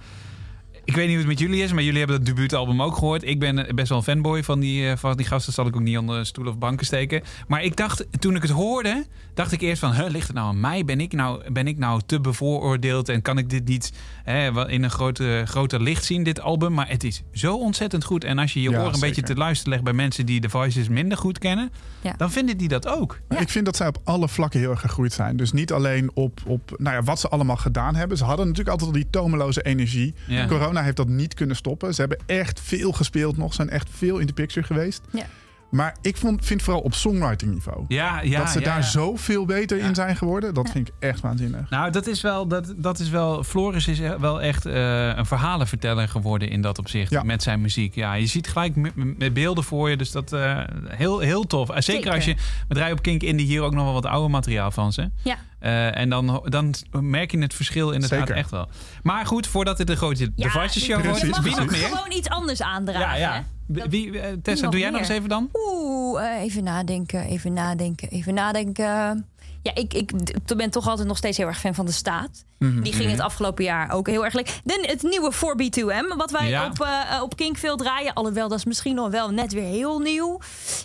Ik 0.84 0.94
weet 0.94 1.06
niet 1.06 1.16
hoe 1.16 1.26
het 1.26 1.38
met 1.38 1.38
jullie 1.38 1.62
is, 1.62 1.72
maar 1.72 1.82
jullie 1.82 1.98
hebben 1.98 2.16
het 2.16 2.26
debuutalbum 2.26 2.82
ook 2.82 2.94
gehoord. 2.94 3.24
Ik 3.24 3.38
ben 3.38 3.74
best 3.74 3.88
wel 3.88 3.98
een 3.98 4.04
fanboy 4.04 4.42
van 4.42 4.60
die, 4.60 4.96
van 4.96 5.16
die 5.16 5.26
gasten. 5.26 5.52
Zal 5.52 5.66
ik 5.66 5.76
ook 5.76 5.82
niet 5.82 5.98
onder 5.98 6.26
stoelen 6.26 6.52
of 6.52 6.58
banken 6.58 6.86
steken. 6.86 7.22
Maar 7.48 7.62
ik 7.62 7.76
dacht, 7.76 8.06
toen 8.18 8.34
ik 8.36 8.42
het 8.42 8.50
hoorde, 8.50 9.04
dacht 9.34 9.52
ik 9.52 9.60
eerst 9.60 9.80
van... 9.80 9.92
Huh, 9.94 10.06
ligt 10.08 10.26
het 10.26 10.36
nou 10.36 10.48
aan 10.48 10.60
mij? 10.60 10.84
Ben 10.84 11.00
ik 11.00 11.12
nou, 11.12 11.52
ben 11.52 11.66
ik 11.66 11.78
nou 11.78 12.00
te 12.06 12.20
bevooroordeeld? 12.20 13.08
En 13.08 13.22
kan 13.22 13.38
ik 13.38 13.50
dit 13.50 13.64
niet 13.68 13.92
hè, 14.24 14.68
in 14.68 14.82
een 14.82 14.90
grote, 14.90 15.42
groter 15.46 15.82
licht 15.82 16.04
zien, 16.04 16.22
dit 16.22 16.40
album? 16.40 16.72
Maar 16.74 16.88
het 16.88 17.04
is 17.04 17.22
zo 17.32 17.56
ontzettend 17.56 18.04
goed. 18.04 18.24
En 18.24 18.38
als 18.38 18.52
je 18.52 18.62
je 18.62 18.70
Ja, 18.70 18.76
oren 18.76 18.86
een 18.88 18.94
zeker. 18.94 19.08
beetje 19.08 19.22
te 19.34 19.38
luisteren 19.40 19.72
legt 19.72 19.84
bij 19.84 19.92
mensen 19.92 20.26
die 20.26 20.40
de 20.40 20.48
Voices 20.48 20.88
minder 20.88 21.18
goed 21.18 21.38
kennen... 21.38 21.70
Ja. 22.02 22.14
dan 22.16 22.30
vinden 22.30 22.56
die 22.56 22.68
dat 22.68 22.88
ook. 22.88 23.20
Ik 23.38 23.48
vind 23.48 23.64
dat 23.64 23.76
zij 23.76 23.86
op 23.86 23.98
alle 24.04 24.28
vlakken 24.28 24.60
heel 24.60 24.70
erg 24.70 24.80
gegroeid 24.80 25.12
zijn. 25.12 25.36
Dus 25.36 25.52
niet 25.52 25.72
alleen 25.72 26.10
op, 26.14 26.40
op 26.46 26.74
nou 26.76 26.96
ja, 26.96 27.02
wat 27.02 27.20
ze 27.20 27.28
allemaal 27.28 27.56
gedaan 27.56 27.94
hebben. 27.94 28.16
Ze 28.16 28.24
hadden 28.24 28.46
natuurlijk 28.46 28.70
altijd 28.70 28.90
al 28.90 28.96
die 28.96 29.10
tomeloze 29.10 29.62
energie. 29.62 30.14
Ja. 30.26 30.46
Corona 30.70 30.84
heeft 30.84 30.96
dat 30.96 31.08
niet 31.08 31.34
kunnen 31.34 31.56
stoppen. 31.56 31.94
Ze 31.94 32.00
hebben 32.00 32.18
echt 32.26 32.60
veel 32.60 32.92
gespeeld 32.92 33.36
nog. 33.36 33.54
Zijn 33.54 33.70
echt 33.70 33.88
veel 33.90 34.18
in 34.18 34.26
de 34.26 34.32
picture 34.32 34.66
geweest. 34.66 35.02
Ja. 35.10 35.24
Maar 35.70 35.96
ik 36.00 36.16
vond, 36.16 36.44
vind 36.46 36.62
vooral 36.62 36.82
op 36.82 36.94
songwriting 36.94 37.52
niveau. 37.52 37.84
Ja, 37.88 38.20
ja, 38.20 38.38
dat 38.38 38.50
ze 38.50 38.58
ja, 38.58 38.64
daar 38.64 38.78
ja. 38.78 38.82
zoveel 38.82 39.44
beter 39.44 39.78
Ja. 39.78 39.86
in 39.86 39.94
zijn 39.94 40.16
geworden. 40.16 40.54
Dat 40.54 40.70
vind 40.70 40.88
ik 40.88 40.94
echt 40.98 41.20
waanzinnig. 41.20 41.70
Nou, 41.70 41.90
dat 41.90 42.06
is 42.06 42.20
wel, 42.20 42.46
dat, 42.46 42.74
dat 42.76 42.98
is 42.98 43.08
wel. 43.08 43.44
Floris 43.44 43.88
is 43.88 43.98
wel 43.98 44.42
echt 44.42 44.66
eh, 44.66 45.06
een 45.16 45.26
verhalenverteller 45.26 46.08
geworden 46.08 46.48
in 46.48 46.60
dat 46.60 46.78
opzicht. 46.78 47.10
Ja. 47.10 47.22
Met 47.22 47.42
zijn 47.42 47.60
muziek. 47.60 47.94
Ja, 47.94 48.14
je 48.14 48.26
ziet 48.26 48.48
gelijk 48.48 48.76
met, 48.76 49.18
met 49.18 49.32
beelden 49.34 49.64
voor 49.64 49.90
je. 49.90 49.96
Dus 49.96 50.10
dat 50.10 50.32
eh 50.32 50.58
heel, 50.86 51.18
heel 51.18 51.46
tof. 51.46 51.68
Eh, 51.68 51.74
Zeker, 51.80 51.92
Zeker. 52.02 52.12
als 52.14 52.24
je. 52.24 52.34
We 52.68 52.74
draaien 52.74 52.96
op 52.96 53.02
Kink 53.02 53.22
Indie 53.22 53.46
hier 53.46 53.62
ook 53.62 53.74
nog 53.74 53.84
wel 53.84 53.92
wat 53.92 54.06
oude 54.06 54.28
materiaal 54.28 54.70
van 54.70 54.92
ze. 54.92 55.10
Ja. 55.22 55.36
Eh, 55.60 55.96
en 55.96 56.08
dan, 56.10 56.42
dan 56.44 56.74
merk 56.92 57.30
je 57.30 57.38
het 57.38 57.54
verschil 57.54 57.90
inderdaad 57.90 58.18
Zeker. 58.18 58.34
echt 58.36 58.50
wel. 58.50 58.68
Maar 59.02 59.26
goed, 59.26 59.46
voordat 59.46 59.76
dit 59.76 59.90
een 59.90 59.96
grote 59.96 60.30
Ja, 60.34 60.44
Devices 60.52 60.82
show 60.84 61.04
wordt, 61.04 61.18
precies, 61.20 61.38
wie 61.40 61.56
nog 61.56 61.70
meer? 61.70 61.80
gewoon 61.88 62.12
iets 62.12 62.28
anders 62.28 62.62
aandragen. 62.62 63.00
Ja, 63.20 63.34
ja. 63.34 63.44
Wie, 63.66 63.82
Dat- 63.82 63.90
wie, 63.90 64.20
eh, 64.20 64.32
Tessa, 64.42 64.68
doe 64.68 64.80
jij 64.80 64.90
nog 64.90 65.00
eens 65.00 65.08
even 65.08 65.28
dan? 65.28 65.48
Oeh, 65.52 66.22
eh, 66.36 66.42
even 66.42 66.64
nadenken, 66.64 67.24
even 67.24 67.52
nadenken, 67.52 68.08
even 68.08 68.34
nadenken. 68.34 69.26
Ja, 69.62 69.74
ik, 69.74 69.94
ik 69.94 70.10
ben 70.56 70.70
toch 70.70 70.88
altijd 70.88 71.08
nog 71.08 71.16
steeds 71.16 71.36
heel 71.36 71.46
erg 71.46 71.58
fan 71.60 71.74
van 71.74 71.86
de 71.86 71.92
staat. 71.92 72.44
Mhm. 72.58 72.80
Die 72.82 72.92
ging 72.92 73.10
het 73.10 73.20
afgelopen 73.20 73.64
jaar 73.64 73.90
ook 73.92 74.06
heel 74.08 74.24
erg 74.24 74.34
leuk. 74.34 74.60
De, 74.64 74.84
het 74.86 75.02
nieuwe 75.02 75.32
4B2M, 75.32 76.16
wat 76.16 76.30
wij 76.30 76.48
Ja. 76.48 76.66
op, 76.66 76.86
op 77.22 77.36
Kink 77.36 77.56
veel 77.58 77.76
draaien. 77.76 78.12
Alhoewel, 78.14 78.48
dat 78.48 78.58
is 78.58 78.64
misschien 78.64 78.94
nog 78.94 79.10
wel 79.10 79.30
net 79.30 79.52
weer 79.52 79.64
heel 79.64 79.98
nieuw. 79.98 80.40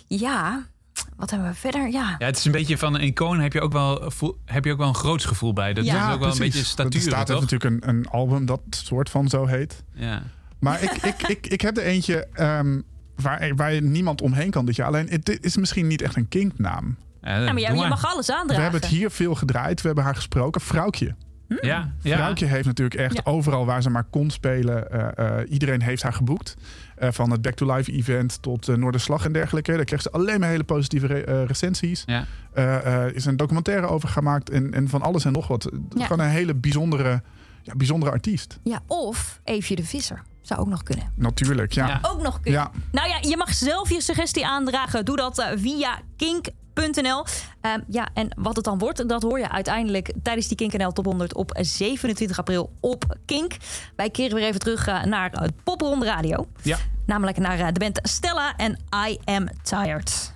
Ja, 0.06 0.66
wat 1.16 1.30
hebben 1.30 1.48
we 1.48 1.54
verder? 1.54 1.90
Ja, 1.90 2.16
Ja, 2.18 2.26
het 2.26 2.36
is 2.36 2.44
een 2.44 2.52
beetje 2.52 2.78
van 2.78 2.94
een 2.94 3.00
icoon. 3.00 3.40
Heb 3.40 3.52
je 3.52 3.60
ook 3.60 3.72
wel, 3.72 4.12
heb 4.44 4.64
je 4.64 4.72
ook 4.72 4.78
wel 4.78 4.88
een 4.88 4.94
groots 4.94 5.24
gevoel 5.24 5.52
bij. 5.52 5.72
Dat 5.74 5.84
Ja. 5.84 6.08
is 6.08 6.14
ook 6.14 6.20
wel 6.20 6.32
een 6.32 6.38
beetje 6.38 6.58
Er 6.58 6.64
statuur, 6.64 7.00
staat 7.00 7.26
toch? 7.26 7.40
natuurlijk 7.40 7.84
een, 7.84 7.88
een 7.88 8.06
album 8.08 8.46
dat 8.46 8.60
soort 8.70 9.10
van 9.10 9.28
zo 9.28 9.46
heet. 9.46 9.82
Ja. 9.94 10.22
Maar 10.60 10.82
ik, 10.82 10.90
ik, 10.92 11.22
ik, 11.28 11.46
ik 11.46 11.60
heb 11.60 11.76
er 11.76 11.82
eentje 11.82 12.26
ehm, 12.32 12.80
waar, 13.16 13.52
waar 13.56 13.82
niemand 13.82 14.20
omheen 14.22 14.50
kan 14.50 14.66
dit 14.66 14.76
jaar. 14.76 14.86
Alleen 14.86 15.08
het 15.10 15.38
is 15.44 15.56
misschien 15.56 15.86
niet 15.86 16.02
echt 16.02 16.16
een 16.16 16.28
kinknaam. 16.28 16.96
Ja, 17.22 17.30
ja 17.36 17.52
maar 17.52 17.54
doe 17.54 17.82
je, 17.82 17.88
mag 17.88 18.04
alles 18.12 18.30
aandragen. 18.30 18.56
We 18.56 18.62
hebben 18.62 18.80
het 18.80 18.90
hier 18.90 19.10
veel 19.10 19.34
gedraaid. 19.34 19.80
We 19.80 19.86
hebben 19.86 20.04
haar 20.04 20.14
gesproken. 20.14 20.60
Vrouwtje. 20.60 21.14
Ja, 21.60 21.92
ja. 22.02 22.16
Vrouwtje 22.16 22.46
heeft 22.46 22.66
natuurlijk 22.66 23.00
echt 23.00 23.14
Ja. 23.16 23.20
overal 23.24 23.66
waar 23.66 23.82
ze 23.82 23.90
maar 23.90 24.04
kon 24.04 24.30
spelen. 24.30 24.90
eh, 24.90 25.40
eh, 25.40 25.50
iedereen 25.52 25.82
heeft 25.82 26.02
haar 26.02 26.12
geboekt. 26.12 26.56
Eh, 26.96 27.08
van 27.12 27.30
het 27.30 27.42
Back 27.42 27.54
to 27.54 27.74
Life 27.74 27.92
event 27.92 28.42
tot 28.42 28.68
uh, 28.68 28.76
Noorderslag 28.76 29.24
en 29.24 29.32
dergelijke. 29.32 29.72
Daar 29.76 29.84
kreeg 29.84 30.02
ze 30.02 30.10
alleen 30.10 30.40
maar 30.40 30.48
hele 30.48 30.64
positieve 30.64 31.06
re- 31.06 31.20
eh, 31.20 31.44
recensies. 31.44 32.02
Ja. 32.06 32.24
Eh, 32.52 33.04
eh, 33.06 33.14
is 33.14 33.24
een 33.24 33.36
documentaire 33.36 33.86
over 33.86 34.08
gemaakt. 34.08 34.50
En, 34.50 34.74
en 34.74 34.88
van 34.88 35.02
alles 35.02 35.24
en 35.24 35.32
nog 35.32 35.48
wat. 35.48 35.70
Ja. 35.96 36.06
Gewoon 36.06 36.26
een 36.26 36.30
hele 36.32 36.54
bijzondere, 36.54 37.22
ja, 37.62 37.74
bijzondere 37.76 38.12
artiest. 38.12 38.58
Ja, 38.62 38.80
of 38.86 39.40
Eefje 39.44 39.76
de 39.76 39.84
Visser. 39.84 40.22
Zou 40.42 40.60
ook 40.60 40.68
nog 40.68 40.82
kunnen. 40.82 41.12
Natuurlijk, 41.14 41.72
ja. 41.72 41.86
Ja. 41.86 41.98
Ook 42.02 42.22
nog 42.22 42.40
kunnen. 42.40 42.60
Ja. 42.60 42.70
Nou 42.92 43.08
ja, 43.08 43.18
je 43.20 43.36
mag 43.36 43.54
zelf 43.54 43.88
je 43.90 44.00
suggestie 44.00 44.46
aandragen. 44.46 45.04
Doe 45.04 45.16
dat 45.16 45.46
via 45.56 45.98
kink.nl. 46.76 47.24
Ehm, 47.60 47.80
ja, 47.88 48.08
en 48.14 48.28
wat 48.36 48.56
het 48.56 48.64
dan 48.64 48.78
wordt, 48.78 49.08
dat 49.08 49.22
hoor 49.22 49.38
je 49.38 49.50
uiteindelijk 49.50 50.12
tijdens 50.22 50.48
die 50.48 50.56
KinkNL 50.56 50.92
Top 50.92 51.04
100 51.04 51.34
op 51.34 51.58
27 51.60 52.38
april 52.38 52.72
op 52.80 53.16
Kink. 53.24 53.56
Wij 53.96 54.10
keren 54.10 54.34
weer 54.34 54.46
even 54.46 54.60
terug 54.60 54.86
eh, 54.86 55.02
naar 55.02 55.30
het 55.32 55.52
Popronde 55.64 56.06
Radio. 56.06 56.46
Ja. 56.62 56.78
Namelijk 57.06 57.38
naar 57.38 57.58
eh, 57.58 57.66
de 57.72 57.78
band 57.78 57.98
Stella 58.02 58.56
en 58.56 58.78
I 59.08 59.18
Am 59.24 59.48
Tired. 59.62 60.35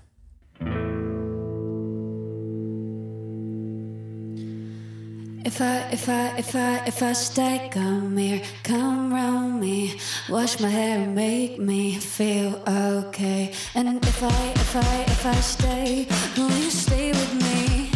If 5.43 5.63
I, 5.63 5.89
if 5.91 6.07
I, 6.07 6.37
if 6.37 6.55
I, 6.55 6.83
if 6.87 7.03
I 7.03 7.13
stay, 7.15 7.71
come 7.73 8.15
here, 8.15 8.43
come 8.63 9.13
round 9.13 9.59
me, 9.59 9.99
wash 10.29 10.61
my 10.61 10.69
hair 10.69 10.99
and 10.99 11.15
make 11.15 11.59
me 11.59 11.95
feel 11.95 12.63
okay. 12.69 13.53
And 13.75 14.05
if 14.05 14.23
I, 14.23 14.53
if 14.57 14.77
I, 14.77 15.03
if 15.09 15.25
I 15.25 15.35
stay, 15.37 16.07
will 16.37 16.51
you 16.59 16.71
stay 16.71 17.13
with 17.13 17.35
me? 17.41 17.91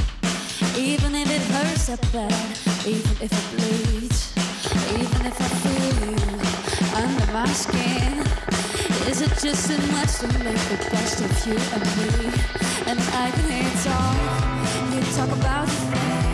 Even 0.80 1.14
if 1.14 1.30
it 1.30 1.42
hurts 1.52 1.86
that 1.88 2.00
bad, 2.12 2.58
even 2.86 3.16
if 3.20 3.30
it 3.30 3.46
bleeds, 3.52 4.32
even 4.94 5.26
if 5.26 5.38
I 5.38 5.48
feel 5.64 5.96
you 6.08 6.34
under 6.96 7.32
my 7.32 7.46
skin. 7.48 8.24
Is 9.06 9.20
it 9.20 9.32
just 9.38 9.68
too 9.68 9.86
much 9.92 10.16
to 10.20 10.26
make 10.38 10.64
the 10.72 10.88
best 10.90 11.20
of 11.20 11.46
you 11.46 11.58
and 11.76 11.84
me? 11.98 12.32
And 12.86 12.98
I 13.12 13.30
can 13.30 13.50
hear 13.50 13.68
it 13.68 13.86
all. 13.92 14.96
You 14.96 15.02
talk 15.12 15.38
about 15.38 15.68
me. 15.68 16.33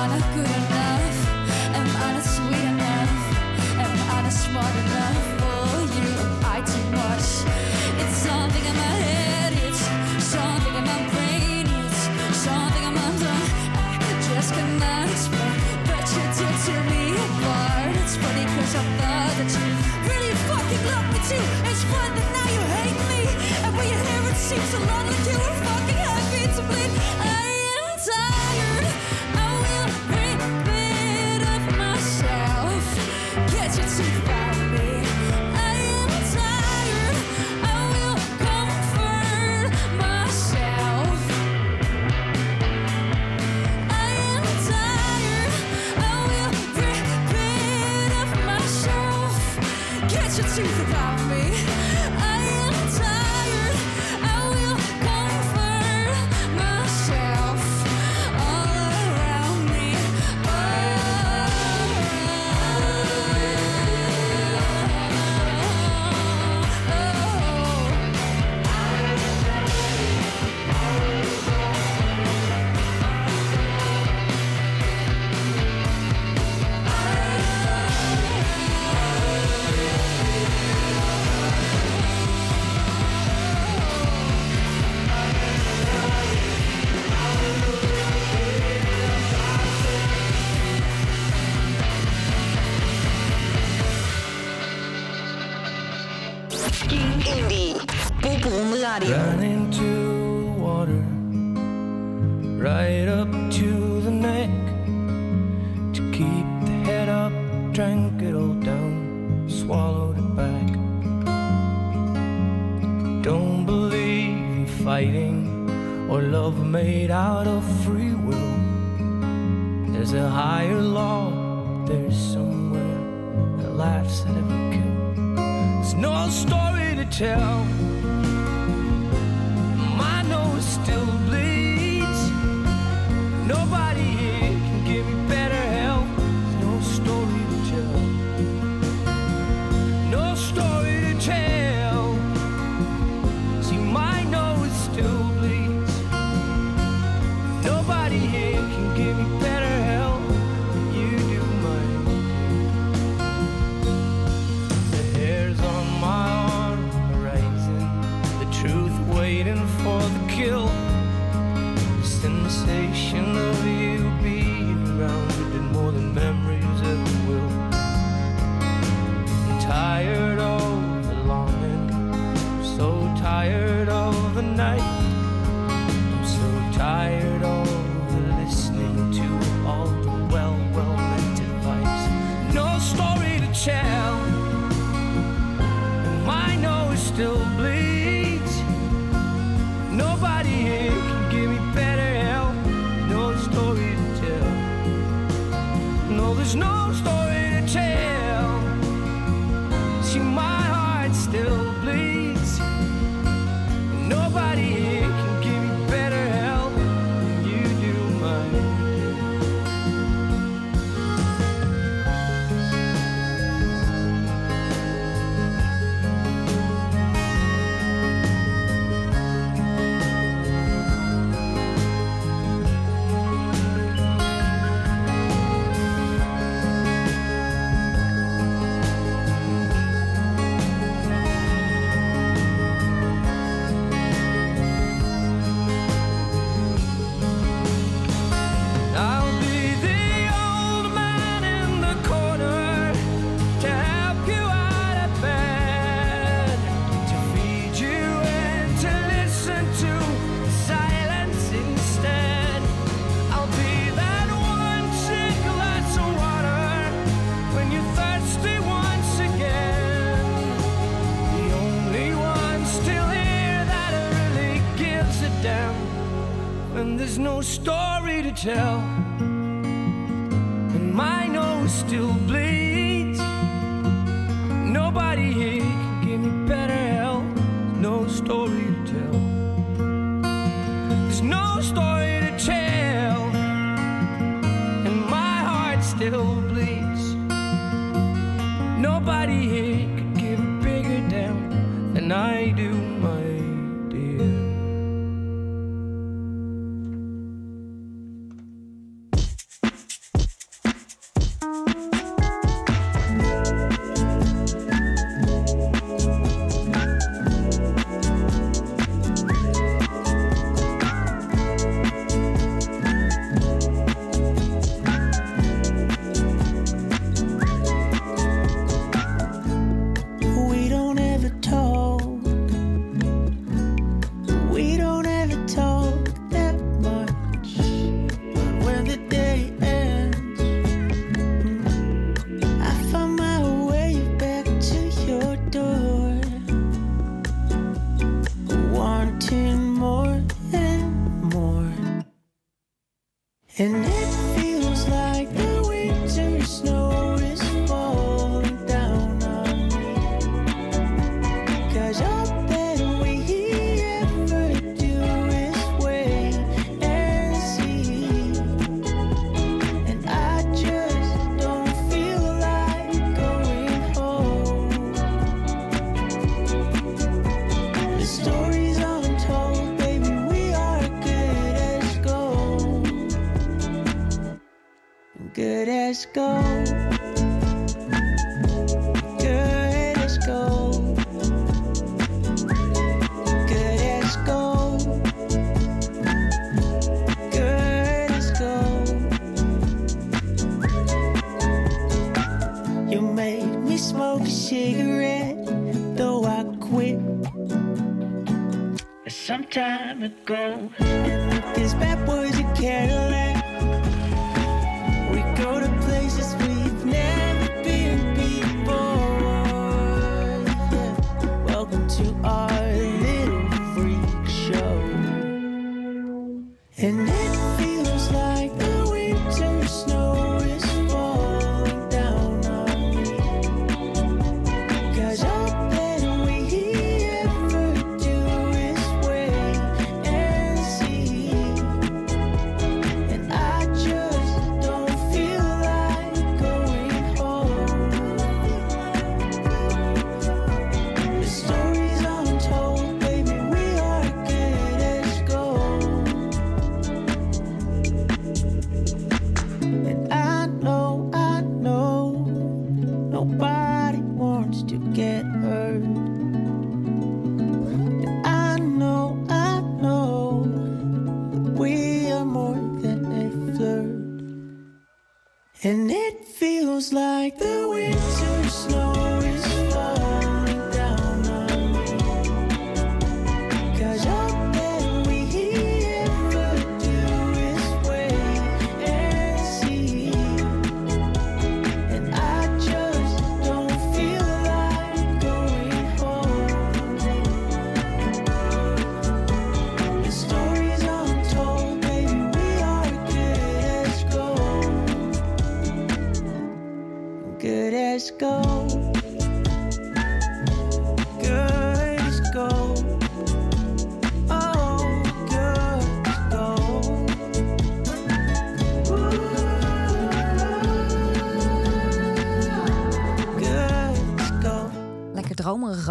Am 0.00 0.12
I 0.12 0.39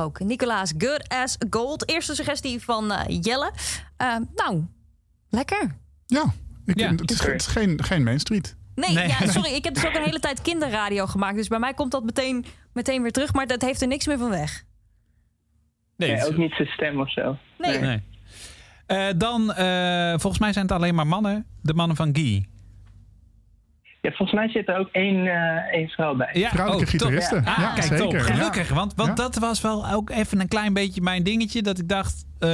ook. 0.09 0.19
Nicolaas, 0.19 0.73
good 0.77 1.07
as 1.07 1.37
gold. 1.49 1.89
Eerste 1.89 2.15
suggestie 2.15 2.61
van 2.61 2.91
eh, 2.91 3.17
Jelle. 3.21 3.51
Eh, 3.97 4.15
nou, 4.35 4.65
lekker. 5.29 5.75
Ja, 6.05 6.33
ik, 6.65 6.79
Ja. 6.79 6.91
het 6.91 7.11
is, 7.11 7.21
het 7.23 7.41
is 7.41 7.47
geen, 7.47 7.83
geen 7.83 8.03
Main 8.03 8.19
Street. 8.19 8.55
Nee, 8.75 8.93
Nee. 8.93 9.07
Ja, 9.07 9.27
sorry. 9.31 9.53
Ik 9.53 9.63
heb 9.63 9.73
dus 9.73 9.85
ook 9.85 9.93
een 9.95 10.03
hele 10.03 10.19
tijd 10.19 10.41
kinderradio 10.41 11.05
gemaakt. 11.05 11.35
Dus 11.35 11.47
bij 11.47 11.59
mij 11.59 11.73
komt 11.73 11.91
dat 11.91 12.03
meteen, 12.03 12.45
meteen 12.73 13.01
weer 13.01 13.11
terug. 13.11 13.33
Maar 13.33 13.47
dat 13.47 13.61
heeft 13.61 13.81
er 13.81 13.87
niks 13.87 14.07
meer 14.07 14.17
van 14.17 14.29
weg. 14.29 14.63
Nee, 15.97 16.25
ook 16.25 16.37
niet 16.37 16.53
zijn 16.53 16.67
stem 16.67 16.99
of 16.99 17.11
zo. 17.11 17.37
Nee. 17.57 17.79
nee. 17.79 18.03
Eh, 18.85 19.07
dan, 19.17 19.53
eh, 19.53 20.09
volgens 20.09 20.39
mij 20.39 20.53
zijn 20.53 20.65
het 20.65 20.73
alleen 20.75 20.95
maar 20.95 21.07
mannen. 21.07 21.45
De 21.61 21.73
mannen 21.73 21.95
van 21.97 22.15
Guy. 22.15 22.45
Ja, 24.01 24.11
volgens 24.11 24.31
mij 24.39 24.49
zit 24.49 24.67
er 24.67 24.77
ook 24.77 24.89
één, 24.91 25.27
eh, 25.27 25.73
één 25.73 25.87
vrouw 25.89 26.15
bij. 26.15 26.29
Ja, 26.33 26.49
Vrouwelijke 26.49 27.05
oh. 27.05 27.11
Ah, 27.11 27.57
Ja, 27.57 27.71
kijk, 27.73 27.81
zeker. 27.87 27.97
top. 27.97 28.17
Gelukkig, 28.17 28.69
want, 28.69 28.93
want 28.95 29.09
Ja. 29.09 29.15
dat 29.15 29.35
was 29.35 29.61
wel 29.61 29.89
ook 29.91 30.09
even 30.09 30.39
een 30.39 30.47
klein 30.47 30.73
beetje 30.73 31.01
mijn 31.01 31.23
dingetje. 31.23 31.61
Dat 31.61 31.77
ik 31.79 31.87
dacht, 31.87 32.25
eh, 32.39 32.49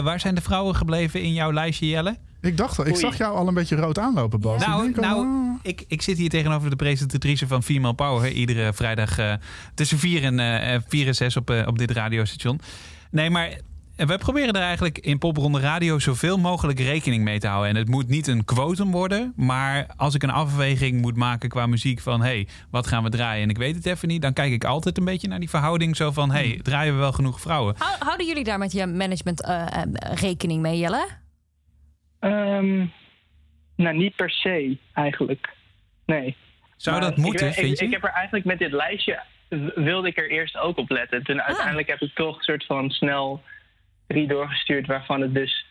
waar 0.00 0.20
zijn 0.20 0.34
de 0.34 0.40
vrouwen 0.40 0.74
gebleven 0.74 1.22
in 1.22 1.32
jouw 1.32 1.52
lijstje, 1.52 1.88
Jelle? 1.88 2.16
Ik 2.40 2.56
dacht 2.56 2.78
al, 2.78 2.86
ik 2.86 2.92
Oei. 2.92 3.00
zag 3.00 3.16
jou 3.16 3.36
al 3.36 3.48
een 3.48 3.54
beetje 3.54 3.76
rood 3.76 3.98
aanlopen, 3.98 4.40
Bas. 4.40 4.60
Ik 4.62 4.66
Nou, 4.66 4.94
al, 4.94 5.00
nou 5.00 5.26
ah. 5.26 5.54
ik, 5.62 5.84
ik 5.88 6.02
zit 6.02 6.18
hier 6.18 6.28
tegenover 6.28 6.70
de 6.70 6.76
presentatrice 6.76 7.46
van 7.46 7.62
Female 7.62 7.94
Power. 7.94 8.30
Iedere 8.30 8.72
vrijdag 8.72 9.18
eh, 9.18 9.32
tussen 9.74 9.98
4 9.98 10.22
en, 10.22 10.40
eh, 10.40 10.80
4 10.88 11.06
en 11.06 11.14
6 11.14 11.36
op, 11.36 11.50
op 11.66 11.78
dit 11.78 11.90
radiostation. 11.90 12.60
Nee, 13.10 13.30
maar 13.30 13.50
we 13.96 14.18
proberen 14.18 14.54
er 14.54 14.62
eigenlijk 14.62 14.98
in 14.98 15.18
Popronde 15.18 15.60
Radio 15.60 15.98
zoveel 15.98 16.38
mogelijk 16.38 16.78
rekening 16.78 17.24
mee 17.24 17.38
te 17.38 17.46
houden. 17.46 17.70
En 17.70 17.76
het 17.76 17.88
moet 17.88 18.08
niet 18.08 18.26
een 18.26 18.44
quotum 18.44 18.90
worden. 18.90 19.32
Maar 19.36 19.86
als 19.96 20.14
ik 20.14 20.22
een 20.22 20.30
afweging 20.30 21.00
moet 21.00 21.16
maken 21.16 21.48
qua 21.48 21.66
muziek 21.66 22.00
van... 22.00 22.20
hé, 22.20 22.26
hey, 22.26 22.48
wat 22.70 22.86
gaan 22.86 23.02
we 23.02 23.08
draaien? 23.10 23.42
En 23.42 23.50
ik 23.50 23.56
weet 23.58 23.74
het 23.74 23.86
even 23.86 24.08
niet. 24.08 24.22
Dan 24.22 24.32
kijk 24.32 24.52
ik 24.52 24.64
altijd 24.64 24.98
een 24.98 25.04
beetje 25.04 25.28
naar 25.28 25.38
die 25.40 25.50
verhouding. 25.50 25.96
Zo 25.96 26.10
van, 26.10 26.30
hé, 26.30 26.48
hey, 26.48 26.60
draaien 26.62 26.92
we 26.94 26.98
wel 26.98 27.12
genoeg 27.12 27.40
vrouwen? 27.40 27.74
Hou- 27.78 27.96
Houden 27.98 28.26
jullie 28.26 28.44
daar 28.44 28.58
met 28.58 28.72
je 28.72 28.86
management 28.86 29.42
eh, 29.44 29.66
eh, 29.66 29.82
rekening 30.14 30.62
mee, 30.62 30.78
Jelle? 30.78 31.06
Ehm, 32.20 32.86
nou, 33.76 33.96
niet 33.96 34.16
per 34.16 34.30
se 34.30 34.78
eigenlijk. 34.92 35.48
Nee. 36.06 36.36
Zou 36.76 36.98
Maar 37.00 37.08
dat 37.08 37.16
moeten, 37.16 37.46
ik, 37.48 37.54
vind 37.54 37.72
ik, 37.72 37.78
je? 37.78 37.84
Ik 37.84 37.92
heb 37.92 38.04
er 38.04 38.10
eigenlijk 38.10 38.44
met 38.44 38.58
dit 38.58 38.72
lijstje, 38.72 39.22
wilde 39.74 40.08
ik 40.08 40.18
er 40.18 40.30
eerst 40.30 40.56
ook 40.58 40.76
op 40.78 40.90
letten. 40.90 41.22
Toen 41.24 41.40
Ah. 41.40 41.46
uiteindelijk 41.46 41.88
heb 41.88 42.00
ik 42.00 42.14
toch 42.14 42.36
een 42.36 42.42
soort 42.42 42.64
van 42.66 42.90
snel 42.90 43.42
drie 44.06 44.26
doorgestuurd 44.28 44.86
waarvan 44.86 45.20
het 45.20 45.34
dus, 45.34 45.66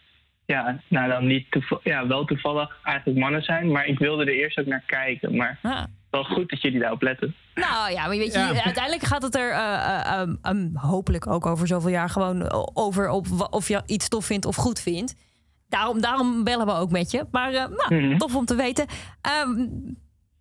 ja, 0.46 0.80
nou 0.88 1.10
dan 1.10 1.28
niet 1.28 1.52
toeval- 1.52 1.80
ja, 1.84 2.08
wel 2.08 2.26
toevallig 2.26 2.78
eigenlijk 2.84 3.20
mannen 3.20 3.42
zijn. 3.42 3.72
Maar 3.72 3.86
ik 3.86 4.00
wilde 4.00 4.24
er 4.26 4.34
eerst 4.34 4.58
ook 4.60 4.66
naar 4.66 4.84
kijken. 4.86 5.36
Maar 5.36 5.60
Ah. 5.62 5.84
wel 6.10 6.24
goed 6.24 6.50
dat 6.50 6.62
jullie 6.62 6.80
daarop 6.80 7.02
letten. 7.02 7.36
Nou 7.56 7.92
ja, 7.92 8.00
maar 8.08 8.18
weet 8.18 8.34
je, 8.34 8.40
Ja. 8.40 8.64
uiteindelijk 8.64 9.04
gaat 9.04 9.22
het 9.24 9.36
er 9.36 9.52
eh, 9.52 10.12
eh, 10.12 10.20
um, 10.22 10.40
um, 10.44 10.72
hopelijk 10.78 11.28
ook 11.28 11.46
over 11.46 11.68
zoveel 11.68 11.90
jaar 11.90 12.10
gewoon 12.10 12.52
over 12.74 13.10
op 13.10 13.26
of 13.50 13.68
je 13.68 13.82
iets 13.86 14.08
tof 14.10 14.26
vindt 14.26 14.46
of 14.46 14.56
goed 14.56 14.80
vindt. 14.82 15.16
Daarom, 15.70 16.02
daarom 16.02 16.44
bellen 16.44 16.66
we 16.66 16.72
ook 16.74 16.92
met 16.92 17.12
je. 17.12 17.26
Maar 17.32 17.54
eh, 17.54 17.66
nou, 17.68 17.96
Mhm. 18.02 18.18
tof 18.18 18.36
om 18.36 18.46
te 18.46 18.56
weten. 18.56 18.86
Ehm, 19.22 19.68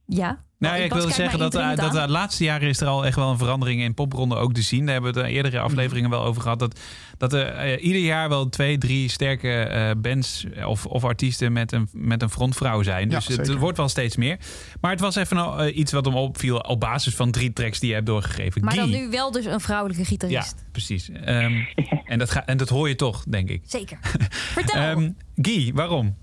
ja. 0.07 0.45
Nou, 0.65 0.79
ja, 0.79 0.85
ik 0.85 0.93
wilde 0.93 1.13
zeggen 1.13 1.39
dat, 1.39 1.55
eh, 1.55 1.69
dat 1.69 1.97
aan. 1.97 2.07
de 2.07 2.13
laatste 2.13 2.45
jaren 2.45 2.69
is 2.69 2.81
er 2.81 2.87
al 2.87 3.07
echt 3.07 3.17
wel 3.17 3.31
een 3.31 3.39
verandering 3.39 3.81
in 3.83 3.95
popronde 3.95 4.37
ook 4.37 4.53
te 4.53 4.63
zien. 4.63 4.85
Daar 4.85 4.93
hebben 4.93 5.13
we 5.13 5.21
het 5.21 5.29
in 5.29 5.35
eerdere 5.35 5.59
afleveringen 5.59 6.11
wel 6.11 6.25
over 6.25 6.43
gehad. 6.43 6.59
Dat, 6.59 6.79
dat 7.19 7.33
er 7.33 7.47
eh, 7.47 7.85
ieder 7.85 8.01
jaar 8.01 8.29
wel 8.29 8.49
twee, 8.49 8.79
drie 8.79 9.09
sterke 9.09 9.63
eh, 9.63 9.91
bands 9.97 10.47
of, 10.67 10.87
of 10.87 11.05
artiesten 11.05 11.53
met 11.53 11.73
een, 11.73 11.89
met 11.93 12.23
een 12.23 12.31
frontvrouw 12.31 12.83
zijn. 12.83 13.11
Ja, 13.11 13.17
dus 13.19 13.37
het, 13.37 13.55
wordt 13.55 13.77
wel 13.77 13.89
steeds 13.89 14.17
meer. 14.17 14.39
Maar 14.81 14.91
het 14.91 15.01
was 15.01 15.17
even 15.17 15.37
nou, 15.37 15.67
eh, 15.67 15.77
iets 15.77 15.93
wat 15.93 16.05
hem 16.05 16.15
opviel 16.15 16.59
op 16.59 16.81
basis 16.81 17.15
van 17.15 17.31
drie 17.31 17.53
tracks 17.53 17.79
die 17.79 17.89
je 17.89 17.95
hebt 17.95 18.07
doorgegeven. 18.07 18.65
Maar 18.65 18.75
dan 18.75 18.91
nu 18.91 19.11
wel 19.11 19.31
dus 19.31 19.45
een 19.45 19.61
vrouwelijke 19.61 20.03
Ja, 20.03 20.09
gitarist. 20.09 20.65
precies. 20.73 21.11
Ehm, 21.11 21.63
en, 22.05 22.19
dat 22.19 22.31
ga, 22.31 22.47
en 22.47 22.57
dat 22.57 22.69
hoor 22.69 22.89
je 22.89 22.97
toch, 22.97 23.25
denk 23.29 23.49
ik. 23.49 23.63
Zeker. 23.67 23.99
Vertel. 24.31 24.83
Ehm, 24.85 25.11
Guy, 25.37 25.73
waarom? 25.75 26.17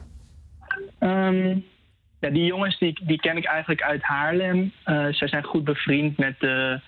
Ehm, 0.99 1.57
ja, 2.21 2.29
die 2.29 2.45
jongens 2.45 2.77
die, 2.77 2.99
die 3.01 3.19
ken 3.19 3.37
ik 3.37 3.45
eigenlijk 3.45 3.81
uit 3.81 4.01
Haarlem. 4.01 4.73
Eh 4.83 5.07
zij 5.09 5.27
zijn 5.27 5.43
goed 5.43 5.63
bevriend 5.63 6.17
met 6.17 6.39
de, 6.39 6.79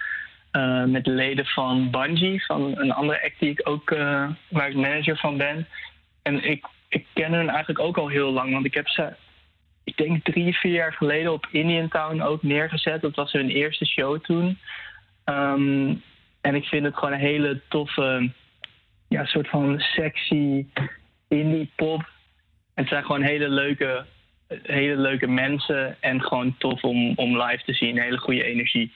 eh, 0.51 0.83
met 0.83 1.03
de 1.03 1.11
leden 1.11 1.45
van 1.45 1.91
Bungie, 1.91 2.45
van 2.45 2.77
een 2.77 2.91
andere 2.91 3.23
act 3.23 3.39
die 3.39 3.49
ik 3.49 3.61
ook, 3.63 3.91
eh, 3.91 4.29
waar 4.49 4.69
ik 4.69 4.75
manager 4.75 5.17
van 5.17 5.37
ben. 5.37 5.67
En 6.21 6.43
ik, 6.43 6.65
ik 6.87 7.05
ken 7.13 7.33
hen 7.33 7.49
eigenlijk 7.49 7.79
ook 7.79 7.97
al 7.97 8.07
heel 8.07 8.31
lang, 8.31 8.51
want 8.53 8.65
ik 8.65 8.73
heb 8.73 8.87
ze, 8.87 9.13
ik 9.83 9.97
denk 9.97 10.23
drie, 10.23 10.57
vier 10.57 10.71
jaar 10.71 10.93
geleden 10.93 11.31
op 11.31 11.47
Indian 11.51 11.89
Town 11.89 12.21
ook 12.21 12.43
neergezet. 12.43 13.01
Dat 13.01 13.15
was 13.15 13.31
hun 13.31 13.49
eerste 13.49 13.85
show 13.85 14.23
toen. 14.23 14.59
Ehm, 15.23 15.95
en 16.41 16.55
ik 16.55 16.65
vind 16.65 16.85
het 16.85 16.95
gewoon 16.97 17.13
een 17.13 17.19
hele 17.19 17.61
toffe, 17.69 18.31
ja, 19.07 19.25
soort 19.25 19.49
van 19.49 19.79
sexy 19.79 20.65
indie 21.27 21.71
pop. 21.75 21.99
En 22.73 22.83
het 22.83 22.87
zijn 22.87 23.05
gewoon 23.05 23.21
hele 23.21 23.49
leuke, 23.49 24.05
hele 24.63 25.01
leuke 25.01 25.27
mensen 25.27 25.97
en 25.99 26.21
gewoon 26.21 26.55
tof 26.57 26.83
om, 26.83 27.13
om 27.15 27.41
live 27.41 27.63
te 27.65 27.73
zien. 27.73 27.99
Hele 27.99 28.17
goede 28.17 28.43
energie. 28.43 28.91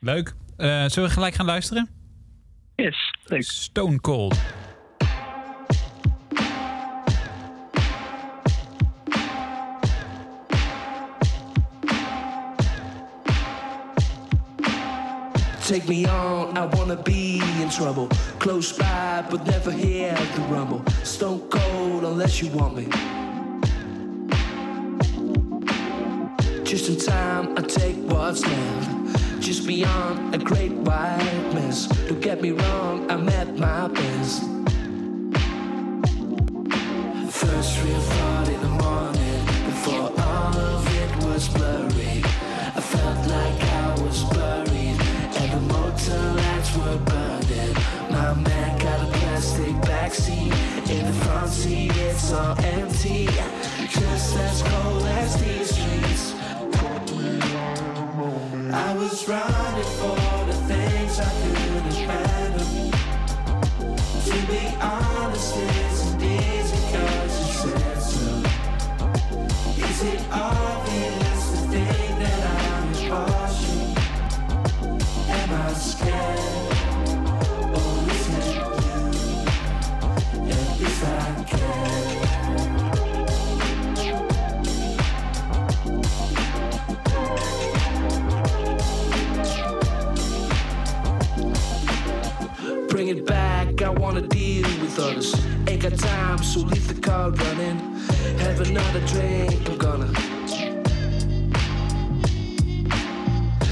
Leuk. 0.00 0.34
Eh, 0.56 0.84
zullen 0.84 1.08
we 1.08 1.14
gelijk 1.14 1.34
gaan 1.34 1.46
luisteren? 1.46 1.88
Yes, 2.76 3.14
leuk. 3.24 3.42
Stone 3.42 4.00
Cold. 4.00 4.64
Take 15.66 15.88
me 15.88 16.06
on, 16.06 16.56
I 16.56 16.66
wanna 16.66 16.94
be 16.94 17.40
in 17.60 17.68
trouble. 17.68 18.08
Close 18.38 18.72
by, 18.72 19.24
but 19.28 19.44
never 19.46 19.72
hear 19.72 20.14
the 20.14 20.42
rumble. 20.48 20.84
Stone 21.02 21.40
cold 21.48 22.04
unless 22.04 22.40
you 22.40 22.50
want 22.50 22.76
me. 22.76 23.25
Just 26.66 26.88
in 26.88 26.96
time, 26.96 27.56
I 27.56 27.62
take 27.62 27.94
what's 28.10 28.44
left. 28.44 29.40
Just 29.40 29.68
beyond 29.68 30.34
a 30.34 30.38
great 30.38 30.72
white 30.72 31.50
mess. 31.54 31.86
Don't 32.08 32.20
get 32.20 32.42
me 32.42 32.50
wrong, 32.50 33.08
I'm 33.08 33.28
at 33.28 33.56
my 33.56 33.86
best. 33.86 34.42
First 37.30 37.84
real 37.84 38.00
thought 38.00 38.48
in 38.48 38.60
the 38.62 38.74
morning, 38.82 39.44
before 39.66 40.10
all 40.20 40.56
of 40.56 40.82
it 41.02 41.24
was 41.24 41.48
blurry. 41.50 42.24
I 42.74 42.80
felt 42.80 43.28
like 43.28 43.62
I 43.62 44.02
was 44.02 44.24
buried, 44.34 45.00
and 45.38 45.52
the 45.52 45.60
motor 45.72 46.20
lights 46.34 46.76
were 46.76 46.98
burning. 46.98 47.74
My 48.10 48.34
man 48.34 48.78
got 48.80 49.08
a 49.08 49.12
plastic 49.18 49.74
backseat, 49.86 50.52
in 50.90 51.06
the 51.06 51.12
front 51.24 51.48
seat 51.48 51.96
it's 51.96 52.32
all 52.32 52.58
empty, 52.58 53.26
just 53.88 54.34
as 54.36 54.62
cold 54.62 55.04
as 55.04 55.40
these 55.40 55.70
streets. 55.70 56.35
I 57.42 58.94
was 58.96 59.28
running 59.28 59.90
for 59.98 60.16
the 60.46 60.54
things 60.66 61.20
I 61.20 61.30
couldn't. 61.42 62.92
To 64.24 64.36
be 64.46 64.62
honest, 64.80 65.54
it's 65.56 66.14
easy 66.14 66.80
you 66.92 67.08
said 67.52 67.98
so. 68.02 68.26
Is 69.76 70.02
it 70.02 70.20
obvious 70.30 71.50
to 71.50 71.56
think 71.68 72.18
that 72.20 72.42
I'm 72.62 72.84
impartial? 72.94 73.80
Am 75.28 75.50
I 75.50 75.72
scared? 75.74 76.75
Ain't 94.98 95.82
got 95.82 95.92
time, 95.98 96.38
so 96.38 96.60
leave 96.60 96.88
the 96.88 96.98
car 96.98 97.28
running. 97.28 97.78
Have 98.38 98.62
another 98.62 99.00
drink, 99.00 99.68
I'm 99.68 99.76
gonna. 99.76 100.10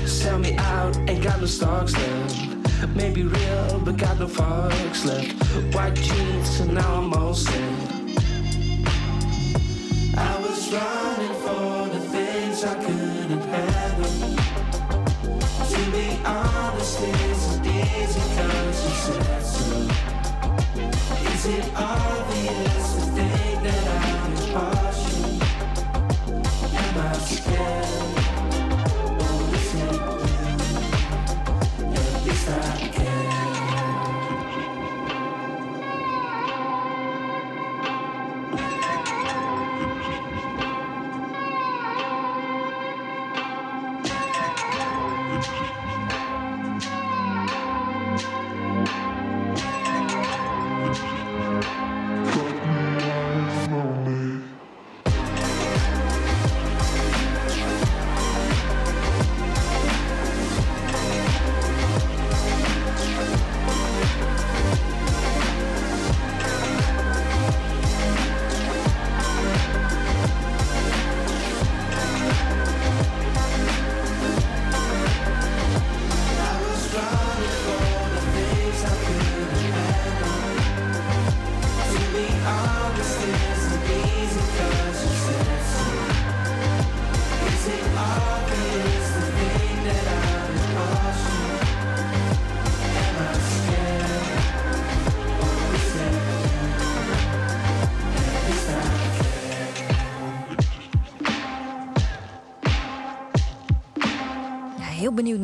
Sell 0.07 0.39
me 0.39 0.55
out, 0.57 0.95
ain't 1.09 1.25
got 1.25 1.41
no 1.41 1.47
stocks 1.47 1.95
left. 1.95 2.89
Maybe 2.95 3.23
real, 3.23 3.81
but 3.83 3.97
got 3.97 4.21
no 4.21 4.29
fogs 4.29 5.07
left. 5.07 5.33
White 5.75 5.95
jeans, 5.95 6.61
and 6.61 6.75
now 6.75 6.97
I'm 6.97 7.15
all 7.15 7.24
it 21.47 21.75
obvious 21.77 22.04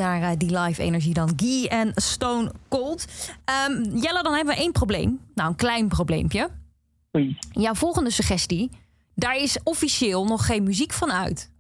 naar 0.00 0.22
eh, 0.22 0.30
die 0.36 0.58
live 0.58 0.82
energie 0.82 1.14
dan. 1.14 1.32
Guy 1.36 1.66
en 1.66 1.92
Stone 1.94 2.52
Cold. 2.68 3.04
Ehm, 3.44 3.82
Jelle, 3.82 4.22
dan 4.22 4.34
hebben 4.34 4.54
we 4.54 4.60
één 4.60 4.72
probleem. 4.72 5.20
Nou, 5.34 5.48
een 5.48 5.56
klein 5.56 5.88
probleempje. 5.88 6.50
Oei. 7.16 7.38
Jouw 7.52 7.74
volgende 7.74 8.10
suggestie. 8.10 8.70
Daar 9.14 9.36
is 9.36 9.58
officieel 9.62 10.24
nog 10.24 10.46
geen 10.46 10.62
muziek 10.62 10.92
van 10.92 11.12
uit. 11.12 11.50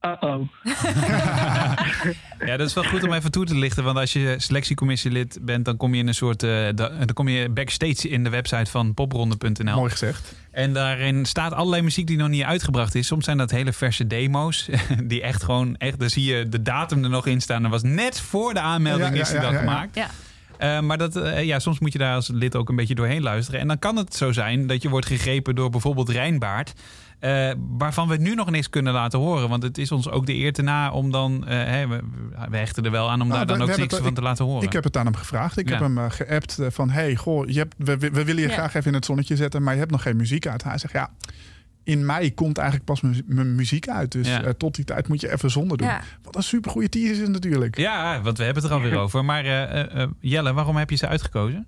Uh-oh. 0.00 0.48
Ja, 2.46 2.56
dat 2.56 2.68
is 2.68 2.74
wel 2.74 2.84
goed 2.84 3.02
om 3.04 3.12
even 3.12 3.30
toe 3.30 3.44
te 3.44 3.54
lichten. 3.58 3.84
Want 3.84 3.98
als 3.98 4.12
je 4.12 4.34
selectiecommissielid 4.38 5.38
bent, 5.42 5.64
dan 5.64 5.76
kom 5.76 5.94
je 5.94 6.00
in 6.00 6.08
een 6.08 6.14
soort. 6.14 6.42
eh, 6.42 6.50
da- 6.74 6.88
dan 6.88 7.12
kom 7.14 7.28
je 7.28 7.48
backstage 7.48 8.08
in 8.08 8.24
de 8.24 8.30
website 8.30 8.70
van 8.70 8.94
popronde.nl. 8.94 9.74
Mooi 9.76 9.90
gezegd. 9.90 10.32
En 10.50 10.72
daarin 10.72 11.24
staat 11.26 11.52
allerlei 11.52 11.82
muziek 11.82 12.06
die 12.06 12.16
nog 12.16 12.28
niet 12.28 12.42
uitgebracht 12.42 12.94
is. 12.94 13.06
Soms 13.06 13.24
zijn 13.24 13.36
dat 13.36 13.50
hele 13.50 13.72
verse 13.72 14.06
demo's. 14.06 14.68
Die 15.04 15.22
echt 15.22 15.42
gewoon. 15.42 15.76
Echt, 15.76 15.98
dan 15.98 16.10
zie 16.10 16.24
je 16.24 16.48
de 16.48 16.62
datum 16.62 17.04
er 17.04 17.10
nog 17.10 17.26
in 17.26 17.40
staan. 17.40 17.62
Dat 17.62 17.70
was 17.70 17.82
net 17.82 18.20
voor 18.20 18.54
de 18.54 18.60
aanmelding 18.60 19.08
Ja, 19.08 19.14
ja, 19.14 19.20
is 19.20 19.28
die 19.28 19.36
ja, 19.36 19.42
dan 19.42 19.52
ja, 19.52 19.58
ja. 19.60 19.64
gemaakt. 19.64 19.94
Ja. 19.94 20.10
Eh, 20.58 20.80
maar 20.80 20.98
dat, 20.98 21.16
eh, 21.16 21.44
ja, 21.44 21.58
soms 21.58 21.78
moet 21.78 21.92
je 21.92 21.98
daar 21.98 22.14
als 22.14 22.28
lid 22.28 22.56
ook 22.56 22.68
een 22.68 22.76
beetje 22.76 22.94
doorheen 22.94 23.22
luisteren. 23.22 23.60
En 23.60 23.68
dan 23.68 23.78
kan 23.78 23.96
het 23.96 24.14
zo 24.14 24.32
zijn 24.32 24.66
dat 24.66 24.82
je 24.82 24.88
wordt 24.88 25.06
gegrepen 25.06 25.54
door 25.54 25.70
bijvoorbeeld 25.70 26.08
Rijnbaard. 26.08 26.72
Eh, 27.18 27.50
waarvan 27.58 28.08
we 28.08 28.16
nu 28.16 28.34
nog 28.34 28.50
niks 28.50 28.70
kunnen 28.70 28.92
laten 28.92 29.18
horen. 29.18 29.48
Want 29.48 29.62
het 29.62 29.78
is 29.78 29.92
ons 29.92 30.10
ook 30.10 30.26
de 30.26 30.34
eer 30.34 30.52
te 30.52 30.62
na 30.62 30.90
om 30.90 31.10
dan... 31.10 31.46
eh, 31.46 31.56
hè, 31.64 31.86
we, 31.88 32.00
we 32.50 32.56
hechten 32.56 32.84
er 32.84 32.90
wel 32.90 33.10
aan 33.10 33.20
om 33.20 33.28
Nou, 33.28 33.38
daar 33.38 33.46
dan 33.46 33.56
we- 33.56 33.62
ook 33.72 33.74
we 33.78 33.80
niks 33.80 33.96
van 33.98 34.14
te 34.14 34.22
laten 34.22 34.44
horen. 34.44 34.62
Ik 34.66 34.72
heb 34.72 34.84
het 34.84 34.96
aan 34.96 35.04
hem 35.04 35.14
gevraagd. 35.14 35.58
Ik 35.58 35.66
Ja. 35.68 35.72
heb 35.74 35.80
hem 35.82 35.98
eh, 35.98 36.04
geappt 36.10 36.58
van... 36.68 36.90
hey, 36.90 37.16
goh, 37.16 37.48
je 37.48 37.58
hebt, 37.58 37.74
we, 37.78 37.96
we 37.98 38.10
we 38.10 38.24
willen 38.24 38.42
je 38.42 38.48
Ja. 38.48 38.54
graag 38.54 38.74
even 38.74 38.88
in 38.88 38.94
het 38.94 39.04
zonnetje 39.04 39.36
zetten... 39.36 39.62
maar 39.62 39.72
je 39.72 39.78
hebt 39.78 39.90
nog 39.92 40.02
geen 40.02 40.16
muziek 40.16 40.46
uit. 40.46 40.64
Hij 40.64 40.78
zegt, 40.78 40.92
ja, 40.92 41.10
in 41.84 42.06
mei 42.06 42.34
komt 42.34 42.58
eigenlijk 42.58 42.86
pas 42.88 43.00
mijn- 43.26 43.54
muziek 43.54 43.88
uit. 43.88 44.12
Dus 44.12 44.28
Ja. 44.28 44.42
eh, 44.42 44.50
tot 44.50 44.74
die 44.74 44.84
tijd 44.84 45.08
moet 45.08 45.20
je 45.20 45.32
even 45.32 45.50
zonder 45.50 45.76
doen. 45.78 45.86
Ja. 45.86 46.00
Wat 46.22 46.36
een 46.36 46.42
supergoeie 46.42 46.88
teaser 46.88 47.22
is 47.22 47.28
natuurlijk. 47.28 47.76
Ja, 47.78 48.20
want 48.22 48.38
we 48.38 48.44
hebben 48.44 48.62
het 48.62 48.72
er 48.72 48.78
alweer 48.78 48.96
over. 49.04 49.24
Maar 49.24 49.44
eh, 49.44 49.62
eh, 49.80 50.02
eh, 50.02 50.08
Jelle, 50.20 50.52
waarom 50.52 50.76
heb 50.76 50.90
je 50.90 50.96
ze 50.96 51.08
uitgekozen? 51.08 51.66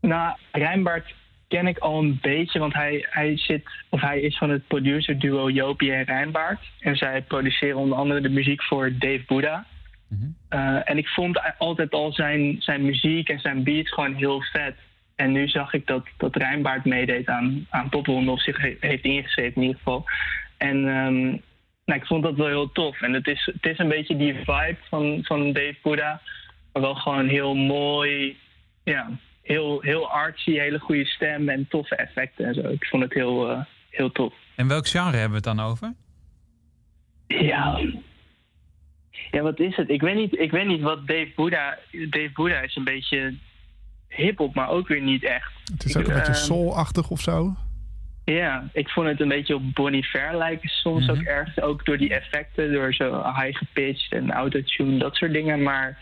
Nou, 0.00 0.36
Rijnbaard 0.52 1.14
ken 1.48 1.66
ik 1.66 1.78
al 1.78 1.98
een 1.98 2.18
beetje, 2.20 2.58
want 2.58 2.72
hij, 2.74 3.06
hij, 3.10 3.36
zit, 3.36 3.68
of 3.88 4.00
hij 4.00 4.20
is 4.20 4.38
van 4.38 4.50
het 4.50 4.66
producerduo 4.66 5.50
Jopie 5.50 5.92
en 5.92 6.04
Rijnbaard. 6.04 6.60
En 6.80 6.96
zij 6.96 7.22
produceren 7.22 7.76
onder 7.76 7.98
andere 7.98 8.20
de 8.20 8.28
muziek 8.28 8.62
voor 8.62 8.92
Dave 8.98 9.22
Buddha. 9.26 9.66
Eh, 10.48 10.90
en 10.90 10.98
ik 10.98 11.08
vond 11.08 11.40
altijd 11.58 11.90
al 11.90 12.12
zijn, 12.12 12.56
zijn 12.58 12.82
muziek 12.84 13.28
en 13.28 13.38
zijn 13.38 13.62
beats 13.62 13.92
gewoon 13.92 14.14
heel 14.14 14.42
vet. 14.42 14.74
En 15.16 15.32
nu 15.32 15.48
zag 15.48 15.72
ik 15.72 15.86
dat, 15.86 16.06
dat 16.16 16.36
Rijnbaard 16.36 16.84
meedeed 16.84 17.26
aan, 17.28 17.66
aan 17.70 17.88
popronde, 17.88 18.30
of 18.30 18.42
zich 18.42 18.56
he- 18.60 18.76
heeft 18.80 19.04
ingeschreven 19.04 19.54
in 19.54 19.62
ieder 19.62 19.76
geval. 19.76 20.04
En 20.56 20.88
ehm, 20.88 21.24
nou, 21.84 22.00
ik 22.00 22.06
vond 22.06 22.22
dat 22.22 22.36
wel 22.36 22.46
heel 22.46 22.72
tof. 22.72 23.02
En 23.02 23.12
het 23.12 23.26
is, 23.26 23.50
het 23.52 23.66
is 23.66 23.78
een 23.78 23.88
beetje 23.88 24.16
die 24.16 24.34
vibe 24.34 24.76
van, 24.88 25.20
van 25.22 25.52
Dave 25.52 25.76
Buddha, 25.82 26.20
maar 26.72 26.82
wel 26.82 26.94
gewoon 26.94 27.28
heel 27.28 27.54
mooi, 27.54 28.36
ja, 28.84 29.10
heel, 29.46 29.80
heel 29.80 30.10
artsy, 30.10 30.50
hele 30.50 30.78
goede 30.78 31.04
stem 31.04 31.48
en 31.48 31.66
toffe 31.68 31.96
effecten 31.96 32.46
en 32.46 32.54
zo. 32.54 32.60
Ik 32.60 32.84
vond 32.84 33.02
het 33.02 33.12
heel, 33.12 33.50
eh, 33.50 33.60
heel 33.90 34.12
tof. 34.12 34.34
En 34.56 34.68
welk 34.68 34.86
genre 34.88 35.16
hebben 35.16 35.42
we 35.42 35.48
het 35.48 35.56
dan 35.56 35.66
over? 35.66 35.94
Ja. 37.26 37.80
Ja, 39.30 39.42
wat 39.42 39.60
is 39.60 39.76
het? 39.76 39.88
Ik 39.88 40.00
weet 40.00 40.14
niet, 40.14 40.38
ik 40.38 40.50
weet 40.50 40.66
niet 40.66 40.80
wat 40.80 41.06
Dave 41.06 41.32
Buddha... 41.36 41.78
Dave 41.90 42.30
Buddha 42.34 42.60
is 42.60 42.76
een 42.76 42.84
beetje 42.84 43.34
hip-hop, 44.08 44.54
maar 44.54 44.68
ook 44.68 44.88
weer 44.88 45.00
niet 45.02 45.24
echt. 45.24 45.52
Het 45.72 45.84
is 45.84 45.94
Ik, 45.94 46.00
ook 46.00 46.08
een 46.08 46.14
beetje 46.14 46.32
eh, 46.32 46.38
soul-achtig 46.38 47.10
of 47.10 47.20
zo. 47.20 47.54
Ja, 48.24 48.68
ik 48.72 48.88
vond 48.88 49.06
het 49.06 49.20
een 49.20 49.28
beetje 49.28 49.54
op 49.54 49.74
Bonnie 49.74 50.04
Fair 50.04 50.36
lijken 50.36 50.68
soms 50.68 51.10
ook 51.10 51.22
ergens. 51.22 51.60
Ook 51.60 51.84
door 51.84 51.98
die 51.98 52.14
effecten, 52.14 52.72
door 52.72 52.94
zo 52.94 53.22
high 53.22 53.58
gepitched 53.58 54.12
en 54.12 54.30
autotune, 54.30 54.98
dat 54.98 55.14
soort 55.14 55.32
dingen. 55.32 55.62
Maar 55.62 55.98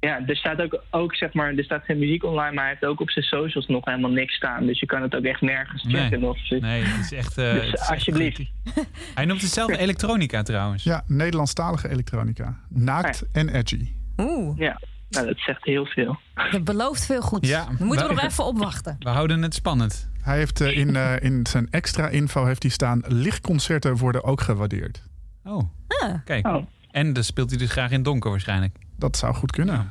ja, 0.00 0.26
er 0.26 0.36
staat 0.36 0.60
ook, 0.60 0.82
ook 0.90 1.14
zeg 1.14 1.32
maar, 1.32 1.54
er 1.54 1.64
staat 1.64 1.84
geen 1.84 1.98
muziek 1.98 2.24
online, 2.24 2.52
maar 2.54 2.64
hij 2.64 2.72
heeft 2.72 2.84
ook 2.92 3.00
op 3.00 3.10
zijn 3.10 3.24
socials 3.24 3.66
nog 3.66 3.84
helemaal 3.84 4.10
niks 4.10 4.34
staan. 4.34 4.66
Dus 4.66 4.80
je 4.80 4.86
kan 4.86 5.02
het 5.02 5.14
ook 5.14 5.24
echt 5.24 5.40
nergens 5.40 5.82
Nee. 5.82 6.02
checken. 6.02 6.22
Of, 6.28 6.38
Nee, 6.50 6.82
het 6.82 7.04
is 7.04 7.12
echt... 7.12 7.38
eh, 7.38 7.52
Dus 7.52 7.64
het 7.64 7.74
is 7.74 7.80
echt 7.80 7.90
alsjeblieft. 7.90 8.36
goed. 8.36 8.48
Hij 9.14 9.24
noemt 9.24 9.40
het 9.40 9.50
zelf 9.50 9.70
elektronica 9.76 10.42
trouwens. 10.42 10.82
Ja, 10.84 11.02
Nederlandstalige 11.06 11.88
elektronica. 11.90 12.58
Naakt 12.68 13.24
en 13.32 13.48
edgy. 13.48 13.88
Oeh, 14.16 14.58
Ja, 14.58 14.80
nou, 15.10 15.26
dat 15.26 15.38
zegt 15.38 15.64
heel 15.64 15.86
veel. 15.86 16.18
dat 16.50 16.64
belooft 16.64 17.06
veel 17.06 17.20
goeds. 17.20 17.48
Ja, 17.48 17.66
We 17.78 17.84
moeten 17.84 18.06
maar- 18.06 18.14
nog 18.14 18.24
even 18.24 18.44
opwachten. 18.44 18.96
We 18.98 19.08
houden 19.08 19.42
het 19.42 19.54
spannend. 19.54 20.10
Hij 20.22 20.36
heeft 20.38 20.60
eh, 20.60 20.76
in, 20.76 20.96
eh, 20.96 21.12
in 21.20 21.46
zijn 21.46 21.68
extra 21.70 22.08
info 22.08 22.44
heeft 22.44 22.62
hij 22.62 22.72
staan... 22.72 23.02
lichtconcerten 23.06 23.96
worden 23.96 24.24
ook 24.24 24.40
gewaardeerd. 24.40 25.02
Oh, 25.44 25.62
Ah. 25.88 26.14
kijk. 26.24 26.46
Oh. 26.46 26.66
En 26.90 27.12
dan 27.12 27.24
speelt 27.24 27.50
hij 27.50 27.58
dus 27.58 27.70
graag 27.70 27.90
in 27.90 28.02
donker 28.02 28.30
waarschijnlijk. 28.30 28.76
Dat 28.98 29.16
zou 29.16 29.34
goed 29.34 29.50
kunnen. 29.52 29.90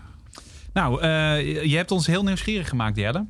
Nou, 0.74 1.02
eh, 1.02 1.64
je 1.66 1.76
hebt 1.76 1.92
ons 1.92 2.08
heel 2.08 2.24
nieuwsgierig 2.24 2.70
gemaakt, 2.70 2.98
Jelle. 2.98 3.26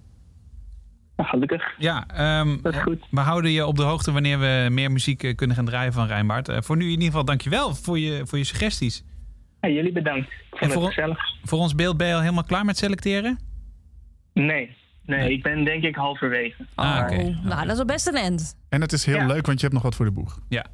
Nou, 1.16 1.30
gelukkig. 1.30 1.64
Ja, 1.78 2.06
ehm, 2.08 2.58
Dat 2.62 2.74
is 2.74 2.82
goed. 2.82 3.06
we 3.12 3.20
houden 3.20 3.52
je 3.52 3.66
op 3.66 3.76
de 3.76 3.84
hoogte 3.84 4.12
wanneer 4.12 4.40
we 4.40 4.68
meer 4.72 4.92
muziek 4.92 5.24
eh, 5.24 5.36
kunnen 5.36 5.56
gaan 5.56 5.66
draaien 5.66 5.94
van 5.94 6.08
Rijnbaard. 6.08 6.50
Eh, 6.50 6.58
voor 6.62 6.78
nu 6.78 6.84
in 6.86 6.90
ieder 6.92 7.06
geval 7.06 7.26
dankjewel 7.26 7.76
voor 7.76 8.00
je, 8.00 8.22
voor 8.26 8.38
je 8.38 8.44
suggesties. 8.44 9.04
Ja, 9.62 9.70
jullie 9.70 9.92
bedankt. 9.92 10.28
Ik 10.32 10.38
vond 10.50 10.62
En 10.62 10.70
het 10.70 10.78
voor- 10.78 10.88
gezellig. 10.88 11.20
Voor 11.44 11.60
ons 11.60 11.76
beeld 11.76 11.98
ben 11.98 12.08
je 12.08 12.14
al 12.14 12.22
helemaal 12.22 12.44
klaar 12.44 12.66
met 12.66 12.78
selecteren? 12.78 13.40
Nee. 14.34 14.76
nee, 15.06 15.32
ik 15.34 15.44
ben 15.44 15.64
denk 15.66 15.84
ik 15.84 15.96
halverwege. 15.96 16.66
Ah, 16.76 17.00
oké. 17.04 17.16
Nou, 17.44 17.62
dat 17.62 17.70
is 17.70 17.76
wel 17.76 17.86
best 17.86 18.08
een 18.08 18.16
end. 18.16 18.56
En 18.70 18.82
het 18.82 18.92
is 18.92 19.06
heel 19.06 19.16
Ja. 19.18 19.26
leuk, 19.26 19.46
want 19.46 19.58
je 19.60 19.62
hebt 19.62 19.74
nog 19.74 19.84
wat 19.84 19.96
voor 19.96 20.06
de 20.06 20.12
boeg. 20.12 20.40
Ja. 20.50 20.66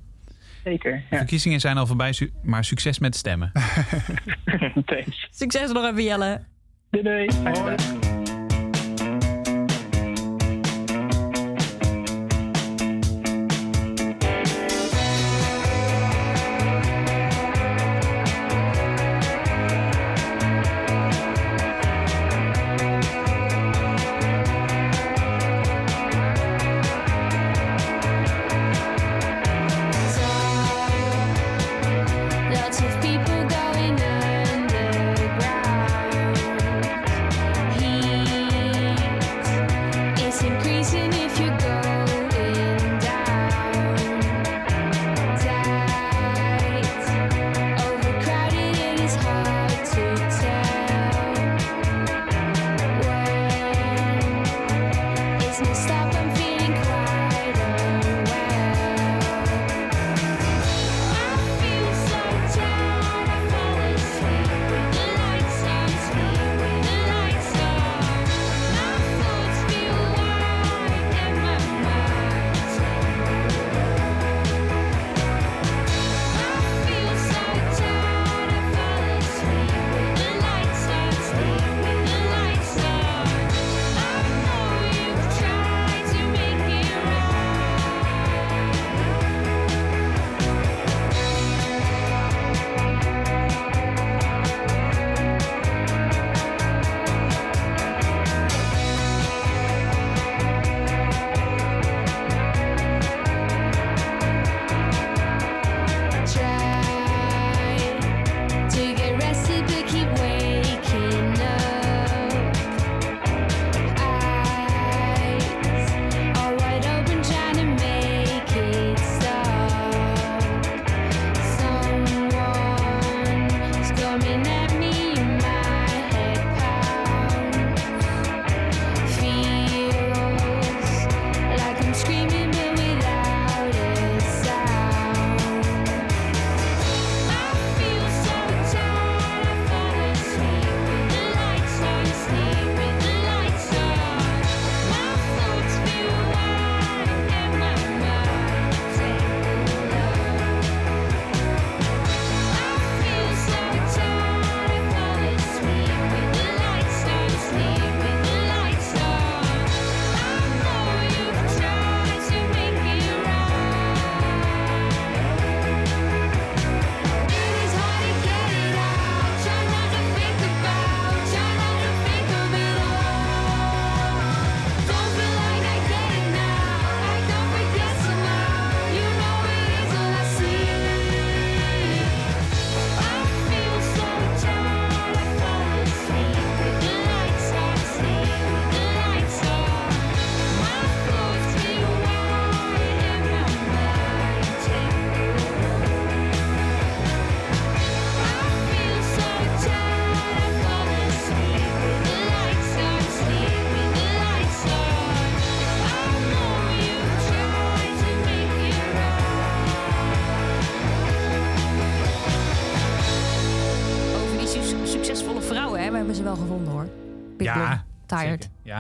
Zeker, 0.64 0.92
De 0.92 1.02
ja. 1.10 1.18
verkiezingen 1.18 1.60
zijn 1.60 1.78
al 1.78 1.88
voorbij, 1.88 2.14
su- 2.14 2.32
maar 2.44 2.64
succes 2.66 3.00
met 3.00 3.16
stemmen. 3.16 3.52
Thanks. 4.86 5.28
Succes 5.32 5.72
nog 5.72 5.86
even, 5.86 6.04
Jelle. 6.04 6.42
Doei 6.90 7.04
doei. 7.04 7.30
Fijne 7.32 7.76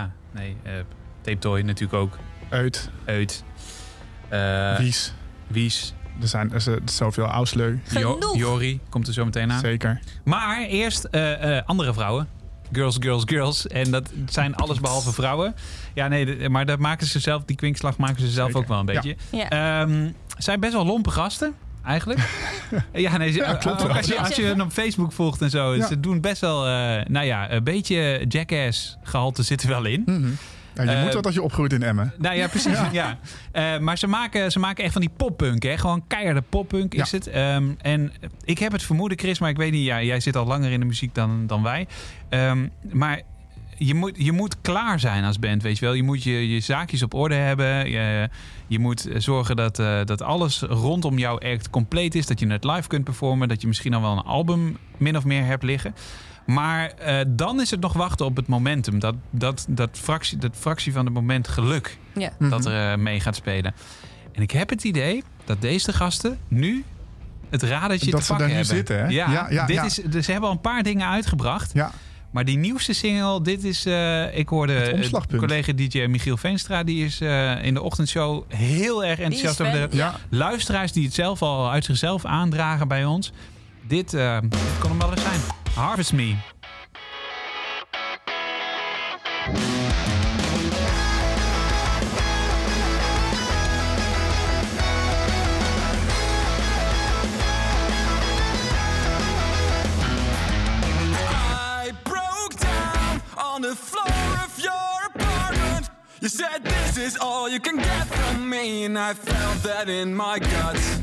Ja, 0.03 0.11
nee. 0.31 0.55
eh 0.63 0.73
Tape 1.21 1.37
Toy 1.37 1.61
natuurlijk 1.61 1.93
ook. 2.01 2.17
Uit, 2.49 2.89
Uit. 3.05 3.43
Eh, 4.29 4.77
Wies. 4.77 5.13
Wies. 5.47 5.93
Er 6.21 6.27
zijn 6.27 6.53
er 6.53 6.63
zoveel 6.85 7.25
Ausleu. 7.25 7.77
Jo- 7.91 8.13
Genoeg. 8.13 8.37
Jori 8.37 8.79
komt 8.89 9.07
er 9.07 9.13
zo 9.13 9.25
meteen 9.25 9.51
aan. 9.51 9.59
Zeker. 9.59 9.99
Maar 10.23 10.61
eerst 10.61 11.03
eh, 11.03 11.57
eh, 11.57 11.63
andere 11.65 11.93
vrouwen. 11.93 12.27
Girls, 12.71 12.97
girls, 12.99 13.23
girls. 13.25 13.67
En 13.67 13.91
dat 13.91 14.11
zijn 14.25 14.55
alles 14.63 14.79
behalve 14.79 15.13
vrouwen. 15.13 15.55
Ja, 15.93 16.07
nee, 16.07 16.49
maar 16.49 16.65
dat 16.65 16.79
maken 16.79 17.07
ze 17.07 17.19
zelf, 17.19 17.43
die 17.45 17.55
kwinkslag 17.55 17.97
maken 17.97 18.19
ze 18.21 18.27
zelf 18.29 18.45
Zeker. 18.47 18.61
ook 18.61 18.67
wel 18.67 18.79
een 18.79 18.85
beetje. 18.85 19.15
Ja. 19.31 19.49
Ehm, 19.81 20.09
zijn 20.37 20.59
best 20.59 20.73
wel 20.73 20.85
lompe 20.85 21.09
gasten, 21.11 21.53
eigenlijk. 21.85 22.19
ja, 22.93 23.17
nee, 23.17 23.31
ze- 23.31 23.37
Ja, 23.39 23.53
klopt 23.55 23.81
ook 23.81 23.87
wel. 23.87 23.97
als 23.97 24.07
je, 24.07 24.17
als 24.19 24.35
je 24.35 24.43
hen 24.43 24.61
op 24.61 24.71
Facebook 24.71 25.11
volgt 25.11 25.41
en 25.41 25.49
zo. 25.49 25.75
Ja. 25.75 25.87
Ze 25.87 25.99
doen 25.99 26.21
best 26.21 26.41
wel, 26.41 26.67
eh, 26.67 27.05
nou 27.07 27.25
ja, 27.25 27.51
een 27.51 27.63
beetje 27.63 28.25
jackass 28.27 28.97
gehalte 29.03 29.43
zit 29.43 29.61
er 29.63 29.69
wel 29.69 29.85
in. 29.85 30.03
Mhm. 30.05 30.27
Ja, 30.75 30.83
je 30.83 30.89
Eh, 30.89 31.03
moet 31.03 31.13
wat 31.13 31.25
als 31.25 31.35
je 31.35 31.41
opgroeit 31.41 31.73
in 31.73 31.83
Emmen. 31.83 32.13
Nou 32.17 32.35
ja, 32.35 32.47
precies. 32.47 32.77
ja. 32.91 33.17
Eh, 33.51 33.77
maar 33.77 33.97
ze 33.97 34.07
maken, 34.07 34.51
ze 34.51 34.59
maken 34.59 34.83
echt 34.83 34.93
van 34.93 35.01
die 35.01 35.11
poppunk, 35.17 35.63
hè? 35.63 35.77
Gewoon 35.77 36.03
keiharde 36.07 36.41
poppunk 36.49 36.93
is 36.93 37.09
Ja. 37.11 37.17
het. 37.17 37.27
Ehm, 37.27 37.63
en 37.81 38.11
ik 38.43 38.59
heb 38.59 38.71
het 38.71 38.83
vermoeden, 38.83 39.17
Chris, 39.19 39.39
maar 39.39 39.49
ik 39.49 39.57
weet 39.57 39.71
niet. 39.71 39.85
Ja, 39.85 40.01
jij 40.01 40.19
zit 40.19 40.35
al 40.35 40.45
langer 40.45 40.71
in 40.71 40.79
de 40.79 40.85
muziek 40.85 41.15
dan, 41.15 41.47
dan 41.47 41.63
wij. 41.63 41.87
Ehm, 42.29 42.67
maar 42.91 43.21
je 43.85 43.93
moet, 43.95 44.11
je 44.17 44.31
moet 44.31 44.61
klaar 44.61 44.99
zijn 44.99 45.23
als 45.23 45.39
band, 45.39 45.61
weet 45.61 45.79
je 45.79 45.85
wel. 45.85 45.93
Je 45.93 46.03
moet 46.03 46.23
je, 46.23 46.49
je 46.49 46.59
zaakjes 46.59 47.03
op 47.03 47.13
orde 47.13 47.35
hebben. 47.35 47.89
Je, 47.89 48.29
je 48.67 48.79
moet 48.79 49.07
zorgen 49.17 49.55
dat, 49.55 49.79
eh, 49.79 49.99
dat 50.05 50.21
alles 50.21 50.59
rondom 50.61 51.17
jouw 51.17 51.39
act 51.39 51.69
compleet 51.69 52.15
is. 52.15 52.25
Dat 52.25 52.39
je 52.39 52.47
het 52.47 52.63
live 52.63 52.87
kunt 52.87 53.03
performen. 53.03 53.47
Dat 53.47 53.61
je 53.61 53.67
misschien 53.67 53.93
al 53.93 54.01
wel 54.01 54.11
een 54.11 54.23
album 54.23 54.77
min 54.97 55.17
of 55.17 55.25
meer 55.25 55.45
hebt 55.45 55.63
liggen. 55.63 55.95
Maar 56.45 56.87
eh, 56.89 57.19
dan 57.27 57.61
is 57.61 57.71
het 57.71 57.79
nog 57.79 57.93
wachten 57.93 58.25
op 58.25 58.35
het 58.35 58.47
momentum. 58.47 58.99
Dat, 58.99 59.15
dat, 59.29 59.65
dat, 59.69 59.89
fractie, 59.97 60.37
dat 60.37 60.55
fractie 60.57 60.93
van 60.93 61.05
het 61.05 61.13
moment 61.13 61.47
geluk 61.47 61.97
Ja. 62.15 62.29
dat 62.39 62.65
er 62.65 62.91
eh, 62.91 62.97
mee 62.97 63.19
gaat 63.19 63.35
spelen. 63.35 63.73
En 64.31 64.41
ik 64.41 64.51
heb 64.51 64.69
het 64.69 64.83
idee 64.83 65.23
dat 65.45 65.61
deze 65.61 65.93
gasten 65.93 66.39
nu 66.47 66.83
het 67.49 67.63
radertje 67.63 68.11
Dat 68.11 68.19
te 68.19 68.25
ze 68.25 68.31
pakken 68.31 68.49
daar 68.49 68.57
nu 68.57 68.63
hebben. 68.63 68.75
zitten, 68.77 68.97
hè? 68.97 69.07
Ja, 69.07 69.31
Ja, 69.31 69.47
ja, 69.49 69.65
dit 69.65 69.75
ja. 69.75 69.83
Is, 69.83 69.95
dus 69.95 70.25
ze 70.25 70.31
hebben 70.31 70.49
al 70.49 70.55
een 70.55 70.61
paar 70.61 70.83
dingen 70.83 71.07
uitgebracht. 71.07 71.71
Ja, 71.73 71.91
Maar 72.33 72.45
die 72.45 72.57
nieuwste 72.57 72.93
single, 72.93 73.41
dit 73.41 73.63
is... 73.63 73.85
eh, 73.85 74.37
ik 74.37 74.49
hoorde 74.49 75.09
collega 75.37 75.71
DJ 75.71 76.05
Michiel 76.05 76.37
Veenstra... 76.37 76.83
die 76.83 77.05
is 77.05 77.21
eh, 77.21 77.65
in 77.65 77.73
de 77.73 77.81
ochtendshow 77.81 78.43
heel 78.47 79.05
erg 79.05 79.19
enthousiast 79.19 79.61
over 79.61 79.89
de 79.89 79.97
ja. 79.97 80.15
luisteraars... 80.29 80.91
die 80.91 81.05
het 81.05 81.13
zelf 81.13 81.41
al 81.41 81.71
uit 81.71 81.85
zichzelf 81.85 82.25
aandragen 82.25 82.87
bij 82.87 83.05
ons. 83.05 83.31
Dit 83.87 84.13
eh, 84.13 84.37
kon 84.79 84.89
hem 84.89 84.99
wel 84.99 85.11
eens 85.11 85.21
zijn. 85.21 85.39
Harvest 85.75 86.13
Me. 86.13 86.35
Is 107.03 107.17
all 107.17 107.49
you 107.49 107.59
can 107.59 107.75
get 107.75 108.05
from 108.07 108.49
me, 108.49 108.85
and 108.85 108.97
I 108.97 109.13
felt 109.13 109.61
that 109.63 109.89
in 109.89 110.15
my 110.15 110.39
guts. 110.39 111.01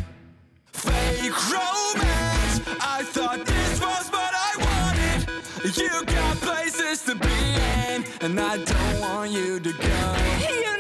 Fake 0.73 1.39
romance, 1.53 2.57
I 2.81 3.03
thought 3.05 3.45
this 3.45 3.81
was 3.81 4.09
what 4.09 4.33
I 4.49 4.53
wanted. 4.67 5.77
You 5.77 6.05
got 6.07 6.37
places 6.39 7.05
to 7.05 7.15
be 7.15 7.39
in, 7.93 8.05
and 8.23 8.41
I 8.41 8.57
don't 8.57 9.01
want 9.01 9.31
you 9.31 9.61
to 9.61 9.73
go. 9.73 10.01
You 10.65 10.80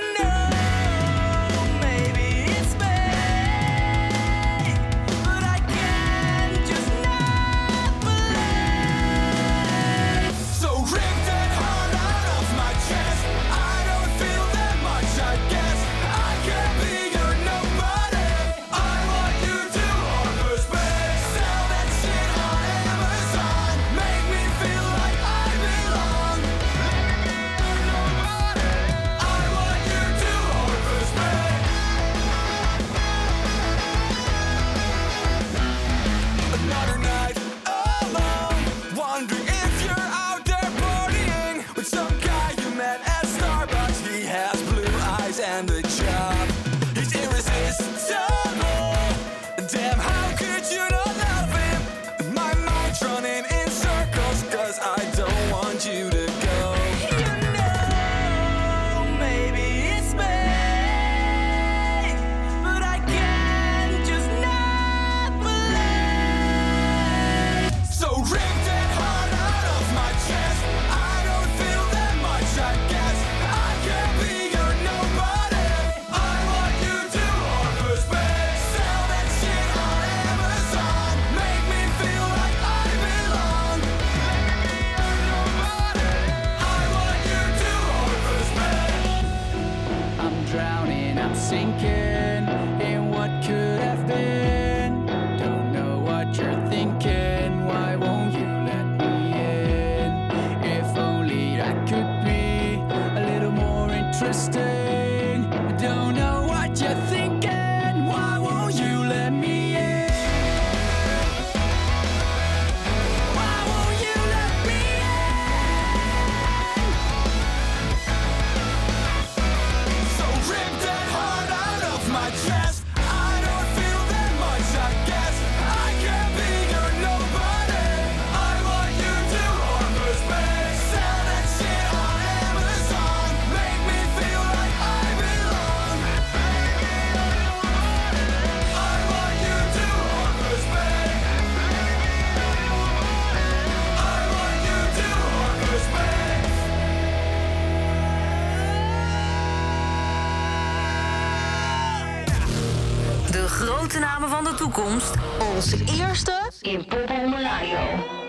grote 153.81 153.99
namen 153.99 154.29
van 154.29 154.45
de 154.45 154.55
toekomst. 154.55 155.15
Onze 155.55 155.85
eerste 155.99 156.51
in 156.61 156.85
Pop 156.85 157.09
Radio. 157.09 158.20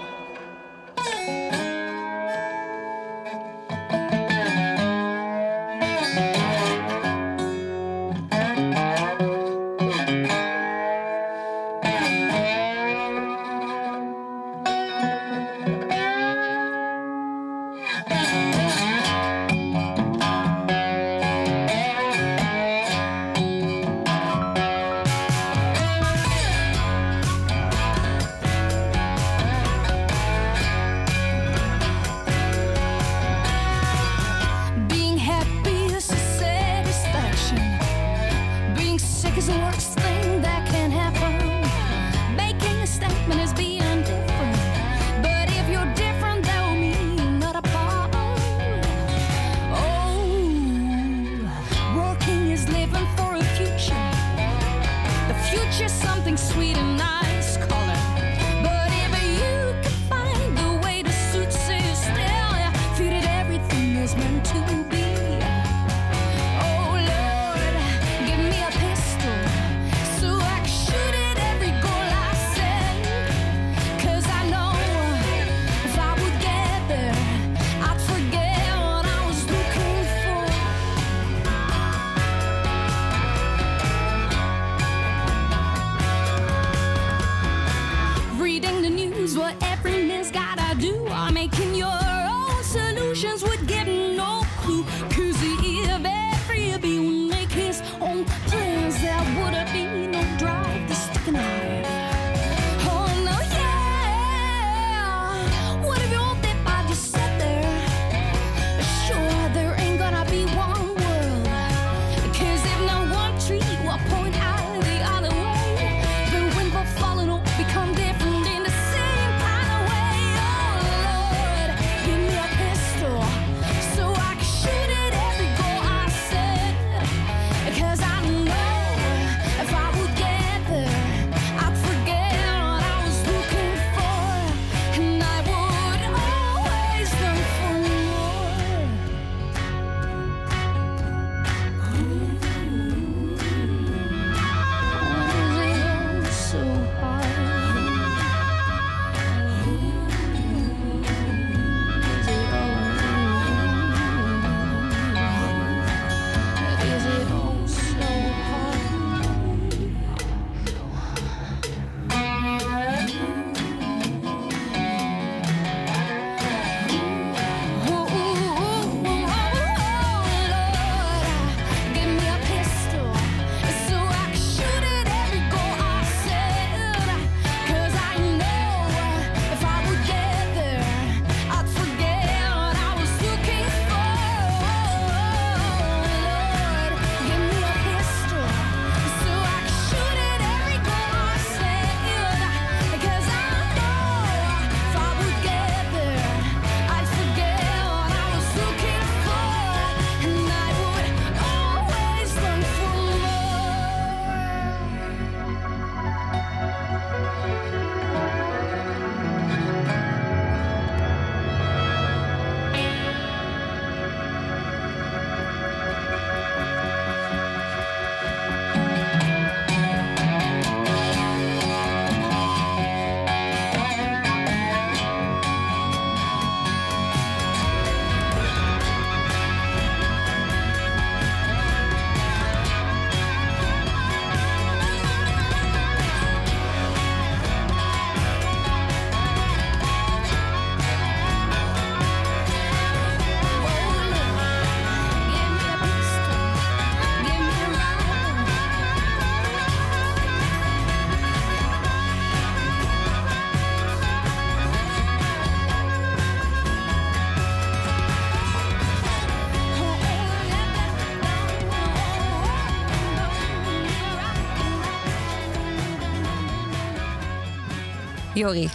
Jorrie. 268.41 268.69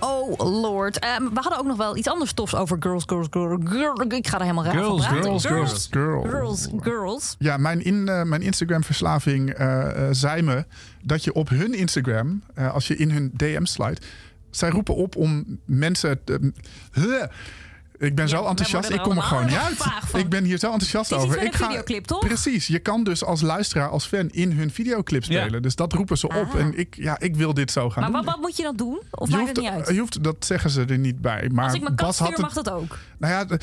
Oh 0.00 0.38
lord. 0.38 0.98
Eh, 0.98 1.16
we 1.16 1.30
hadden 1.40 1.58
ook 1.58 1.66
nog 1.66 1.76
wel 1.76 1.96
iets 1.96 2.08
anders 2.08 2.32
tofs 2.32 2.54
over 2.54 2.76
girls, 2.80 3.02
girls, 3.06 3.26
girls. 3.30 3.60
girl. 3.64 4.00
Ik 4.08 4.26
ga 4.26 4.36
er 4.36 4.42
helemaal 4.42 4.64
raar 4.64 4.72
Girls, 4.74 5.04
van 5.06 5.12
praten. 5.20 5.40
Girls, 5.40 5.46
girls, 5.46 5.88
girls. 5.90 6.28
Girls, 6.30 6.68
girls. 6.80 7.36
Ja, 7.38 7.56
mijn, 7.56 7.84
in, 7.84 8.08
eh, 8.08 8.22
mijn 8.22 8.42
Instagram-verslaving 8.42 9.50
eh, 9.50 9.90
eh, 10.08 10.08
zei 10.10 10.42
me 10.42 10.64
dat 11.02 11.24
je 11.24 11.32
op 11.32 11.48
hun 11.48 11.74
Instagram, 11.74 12.42
eh, 12.54 12.74
als 12.74 12.86
je 12.88 12.96
in 12.96 13.10
hun 13.10 13.30
DM 13.36 13.64
slijt, 13.64 14.06
zij 14.50 14.70
roepen 14.70 14.94
op 14.94 15.16
om 15.16 15.60
mensen. 15.64 16.24
Te, 16.24 16.52
Huh. 16.92 17.22
Ik 18.02 18.14
ben 18.14 18.28
Ja, 18.28 18.36
zo 18.36 18.46
enthousiast, 18.46 18.90
ik 18.90 19.02
kom 19.02 19.16
er 19.16 19.22
gewoon 19.22 19.44
niet 19.46 19.54
uit. 19.54 19.78
Ik 20.14 20.28
ben 20.28 20.44
hier 20.44 20.58
zo 20.58 20.66
enthousiast 20.72 21.12
over. 21.12 21.42
ik 21.42 21.52
een 21.52 21.66
videoclip, 21.66 22.04
toch? 22.04 22.18
Precies, 22.26 22.66
je 22.66 22.78
kan 22.78 23.04
dus 23.04 23.24
als 23.24 23.40
luisteraar, 23.40 23.88
als 23.88 24.06
fan 24.06 24.28
in 24.30 24.52
hun 24.52 24.70
videoclip 24.70 25.24
Ja. 25.24 25.40
spelen. 25.40 25.62
Dus 25.62 25.74
dat 25.76 25.92
roepen 25.92 26.18
ze 26.18 26.26
op. 26.26 26.32
Ah. 26.32 26.54
En 26.60 26.78
ik, 26.78 26.96
ja, 26.96 27.18
ik 27.20 27.36
wil 27.36 27.54
dit 27.54 27.70
zo 27.70 27.90
gaan 27.90 28.02
Maar 28.02 28.12
doen. 28.12 28.24
wat, 28.24 28.34
wat 28.34 28.42
moet 28.42 28.56
je 28.56 28.62
dan 28.62 28.76
doen? 28.76 29.00
Of 29.10 29.28
je 29.28 29.36
maakt 29.36 29.46
hoeft, 29.46 29.56
het 29.56 29.58
niet 29.76 29.86
uit? 29.86 29.94
je 29.94 30.00
hoeft, 30.00 30.24
dat 30.24 30.36
zeggen 30.44 30.70
ze 30.70 30.84
er 30.84 30.98
niet 30.98 31.20
bij. 31.20 31.50
Maar 31.52 31.64
Als 31.64 31.74
ik 31.74 31.82
mijn 31.82 31.94
kat 31.94 32.06
Bas 32.06 32.18
had 32.18 32.28
stuur, 32.32 32.44
het, 32.46 32.54
mag 32.54 32.64
dat 32.64 32.74
ook. 32.74 32.98
Nou 33.18 33.32
ja, 33.48 33.56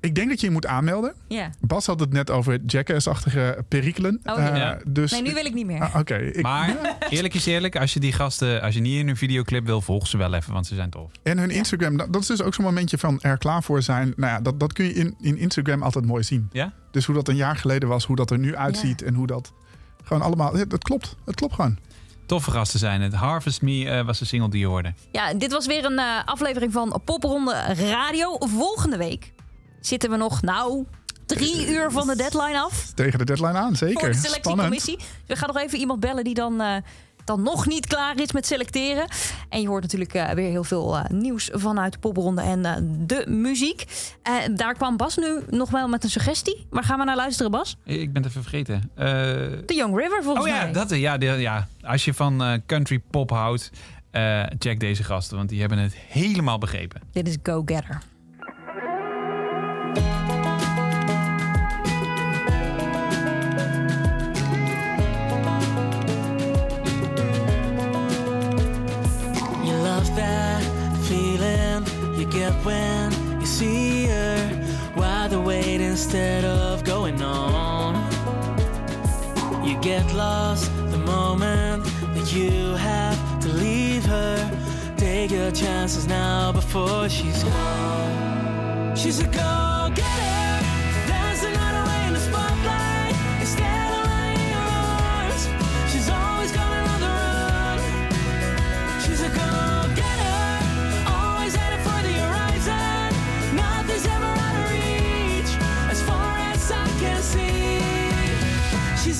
ik 0.00 0.14
denk 0.14 0.28
dat 0.28 0.40
je 0.40 0.46
je 0.46 0.52
moet 0.52 0.66
aanmelden. 0.66 1.14
Ja. 1.28 1.50
Bas 1.60 1.86
had 1.86 2.00
het 2.00 2.12
net 2.12 2.30
over 2.30 2.58
Jackass-achtige 2.66 3.64
perikelen. 3.68 4.20
Oh, 4.24 4.36
ja. 4.36 4.50
Eh, 4.50 4.56
Ja. 4.56 4.78
dus 4.88 5.10
Nee, 5.10 5.22
nu 5.22 5.34
wil 5.34 5.44
ik 5.44 5.54
niet 5.54 5.66
meer. 5.66 5.80
Ah, 5.80 5.94
Oké, 6.00 6.16
ik- 6.16 6.42
Maar 6.42 6.76
eerlijk 7.10 7.34
is 7.34 7.46
eerlijk, 7.46 7.76
als 7.76 7.92
je 7.94 8.00
die 8.00 8.12
gasten, 8.12 8.62
als 8.62 8.74
je 8.74 8.80
niet 8.80 8.98
in 8.98 9.06
hun 9.06 9.16
videoclip 9.16 9.66
wil, 9.66 9.80
volg 9.80 10.06
ze 10.06 10.16
wel 10.16 10.34
even, 10.34 10.52
want 10.52 10.66
ze 10.66 10.74
zijn 10.74 10.90
tof. 10.90 11.10
En 11.22 11.38
hun 11.38 11.50
Instagram, 11.50 11.96
dat 11.96 12.12
dat 12.12 12.22
is 12.22 12.28
dus 12.28 12.42
ook 12.42 12.54
zo'n 12.54 12.64
momentje 12.64 12.98
van 12.98 13.20
er 13.20 13.38
klaar 13.38 13.62
voor 13.62 13.82
zijn. 13.82 14.12
Nou 14.16 14.32
ja, 14.32 14.40
dat, 14.40 14.60
dat 14.60 14.72
kun 14.72 14.84
je 14.84 14.92
in, 14.92 15.14
in 15.20 15.38
Instagram 15.38 15.82
altijd 15.82 16.04
mooi 16.06 16.22
zien. 16.22 16.48
Ja? 16.52 16.72
Dus 16.90 17.04
hoe 17.06 17.14
dat 17.14 17.28
een 17.28 17.36
jaar 17.36 17.56
geleden 17.56 17.88
was, 17.88 18.04
hoe 18.04 18.16
dat 18.16 18.30
er 18.30 18.38
nu 18.38 18.56
uitziet 18.56 19.02
en 19.02 19.14
hoe 19.14 19.26
dat 19.26 19.52
gewoon 20.04 20.22
allemaal. 20.22 20.54
Het, 20.54 20.72
het 20.72 20.82
klopt, 20.84 21.16
het 21.24 21.34
klopt 21.34 21.54
gewoon. 21.54 21.78
Toffe 22.26 22.50
gasten 22.50 22.78
zijn 22.78 23.00
het. 23.00 23.12
Harvest 23.14 23.62
Me 23.62 23.88
eh, 23.90 24.04
was 24.06 24.18
de 24.18 24.24
single 24.24 24.48
die 24.50 24.60
je 24.60 24.66
hoorde. 24.66 24.92
Ja, 25.12 25.34
dit 25.34 25.52
was 25.52 25.66
weer 25.66 25.84
een 25.84 25.98
eh, 25.98 26.04
aflevering 26.24 26.72
van 26.72 27.00
Popronde 27.04 27.54
Radio. 27.90 28.36
Volgende 28.38 28.96
week 28.96 29.32
zitten 29.86 30.10
we 30.10 30.16
nog, 30.16 30.42
nou, 30.42 30.84
drie 31.26 31.68
uur 31.68 31.90
van 31.90 32.06
de 32.06 32.16
deadline 32.16 32.60
af. 32.60 32.92
Tegen 32.94 33.18
de 33.18 33.24
deadline 33.24 33.52
aan, 33.58 33.76
zeker. 33.76 33.98
Voor 34.00 34.08
de 34.08 34.14
Spannend. 34.14 34.26
selectiecommissie. 34.44 34.98
We 35.26 35.36
gaan 35.36 35.48
nog 35.54 35.62
even 35.62 35.78
iemand 35.78 36.00
bellen 36.00 36.24
die 36.24 36.34
dan, 36.34 36.60
eh, 36.60 36.76
dan 37.24 37.42
nog 37.42 37.66
niet 37.66 37.86
klaar 37.86 38.20
is 38.20 38.32
met 38.32 38.46
selecteren. 38.46 39.06
En 39.48 39.60
je 39.60 39.68
hoort 39.68 39.82
natuurlijk 39.82 40.14
eh, 40.14 40.30
weer 40.30 40.50
heel 40.50 40.64
veel 40.64 40.96
eh, 40.98 41.04
nieuws 41.10 41.48
vanuit 41.52 41.92
de 41.92 41.98
popronde 41.98 42.42
en 42.42 42.64
eh, 42.64 42.74
de 43.06 43.24
muziek. 43.28 43.84
Eh, 44.22 44.32
daar 44.54 44.74
kwam 44.74 44.96
Bas 44.96 45.16
nu 45.16 45.40
nog 45.50 45.70
wel 45.70 45.88
met 45.88 46.04
een 46.04 46.10
suggestie. 46.10 46.66
Waar 46.70 46.84
gaan 46.84 46.98
we 46.98 47.04
naar 47.04 47.16
luisteren, 47.16 47.50
Bas? 47.50 47.76
Ik 47.84 48.12
ben 48.12 48.22
het 48.22 48.30
even 48.30 48.42
vergeten. 48.42 48.90
Eh, 48.94 49.06
The 49.66 49.74
Young 49.74 49.96
River, 49.98 50.22
volgens 50.22 50.46
oh 50.46 50.50
ja, 50.52 50.62
mij. 50.62 50.72
dat, 50.72 50.90
ja, 50.90 51.18
de- 51.18 51.26
ja, 51.26 51.68
als 51.82 52.04
je 52.04 52.14
van 52.14 52.42
eh, 52.42 52.52
country 52.66 52.98
pop 53.10 53.30
houdt, 53.30 53.70
eh, 54.10 54.42
check 54.58 54.80
deze 54.80 55.02
gasten, 55.04 55.36
want 55.36 55.48
die 55.48 55.60
hebben 55.60 55.78
het 55.78 55.94
helemaal 55.94 56.58
begrepen. 56.58 57.00
Dit 57.12 57.28
is 57.28 57.36
Go 57.42 57.62
Getter. 57.64 57.98
Get 72.36 72.52
when 72.64 73.40
you 73.40 73.46
see 73.46 74.06
her. 74.06 74.36
Why 74.94 75.28
the 75.28 75.40
wait 75.40 75.80
instead 75.80 76.44
of 76.44 76.84
going 76.84 77.22
on? 77.22 77.94
You 79.66 79.78
get 79.80 80.04
lost 80.12 80.70
the 80.90 80.98
moment 80.98 81.84
that 82.14 82.32
you 82.32 82.74
have 82.74 83.40
to 83.40 83.48
leave 83.48 84.04
her. 84.04 84.36
Take 84.96 85.30
your 85.30 85.50
chances 85.50 86.06
now 86.06 86.52
before 86.52 87.08
she's 87.08 87.42
gone. 87.42 88.96
She's 88.96 89.20
a 89.20 89.26
go 89.26 89.90
getter. 89.94 90.35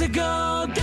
A 0.07 0.09
go-getter. 0.09 0.83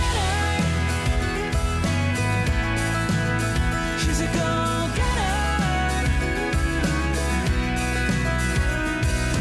She's 3.98 4.20
a 4.20 4.26
go-getter. 4.26 5.36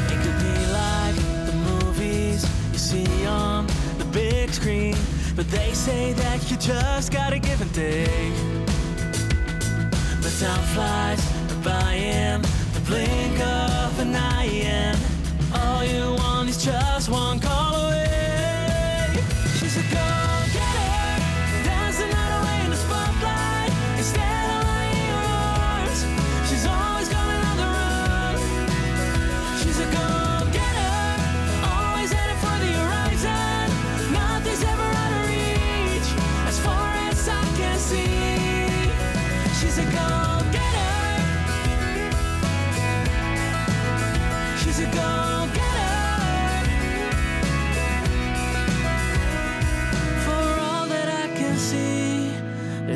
It 0.08 0.20
could 0.24 0.40
be 0.40 0.58
like 0.72 1.16
the 1.48 1.56
movies 1.68 2.48
you 2.72 2.78
see 2.78 3.26
on 3.26 3.68
the 3.98 4.06
big 4.06 4.54
screen, 4.54 4.96
but 5.36 5.50
they 5.50 5.74
say 5.74 6.14
that 6.14 6.50
you 6.50 6.56
just 6.56 7.12
gotta 7.12 7.38
give 7.38 7.60
and 7.60 7.74
take. 7.74 8.34
But 10.22 10.32
time 10.40 10.64
flies 10.74 11.22
by 11.62 11.96
in 11.96 12.42
the 12.72 12.80
blink 12.88 13.38
of 13.42 14.00
an 14.00 14.16
eye, 14.16 14.64
and 14.64 14.98
all 15.54 15.84
you 15.84 16.16
want 16.24 16.48
is 16.48 16.64
just 16.64 17.10
one 17.10 17.42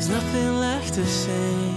there's 0.07 0.23
nothing 0.23 0.59
left 0.59 0.93
to 0.93 1.05
say. 1.05 1.76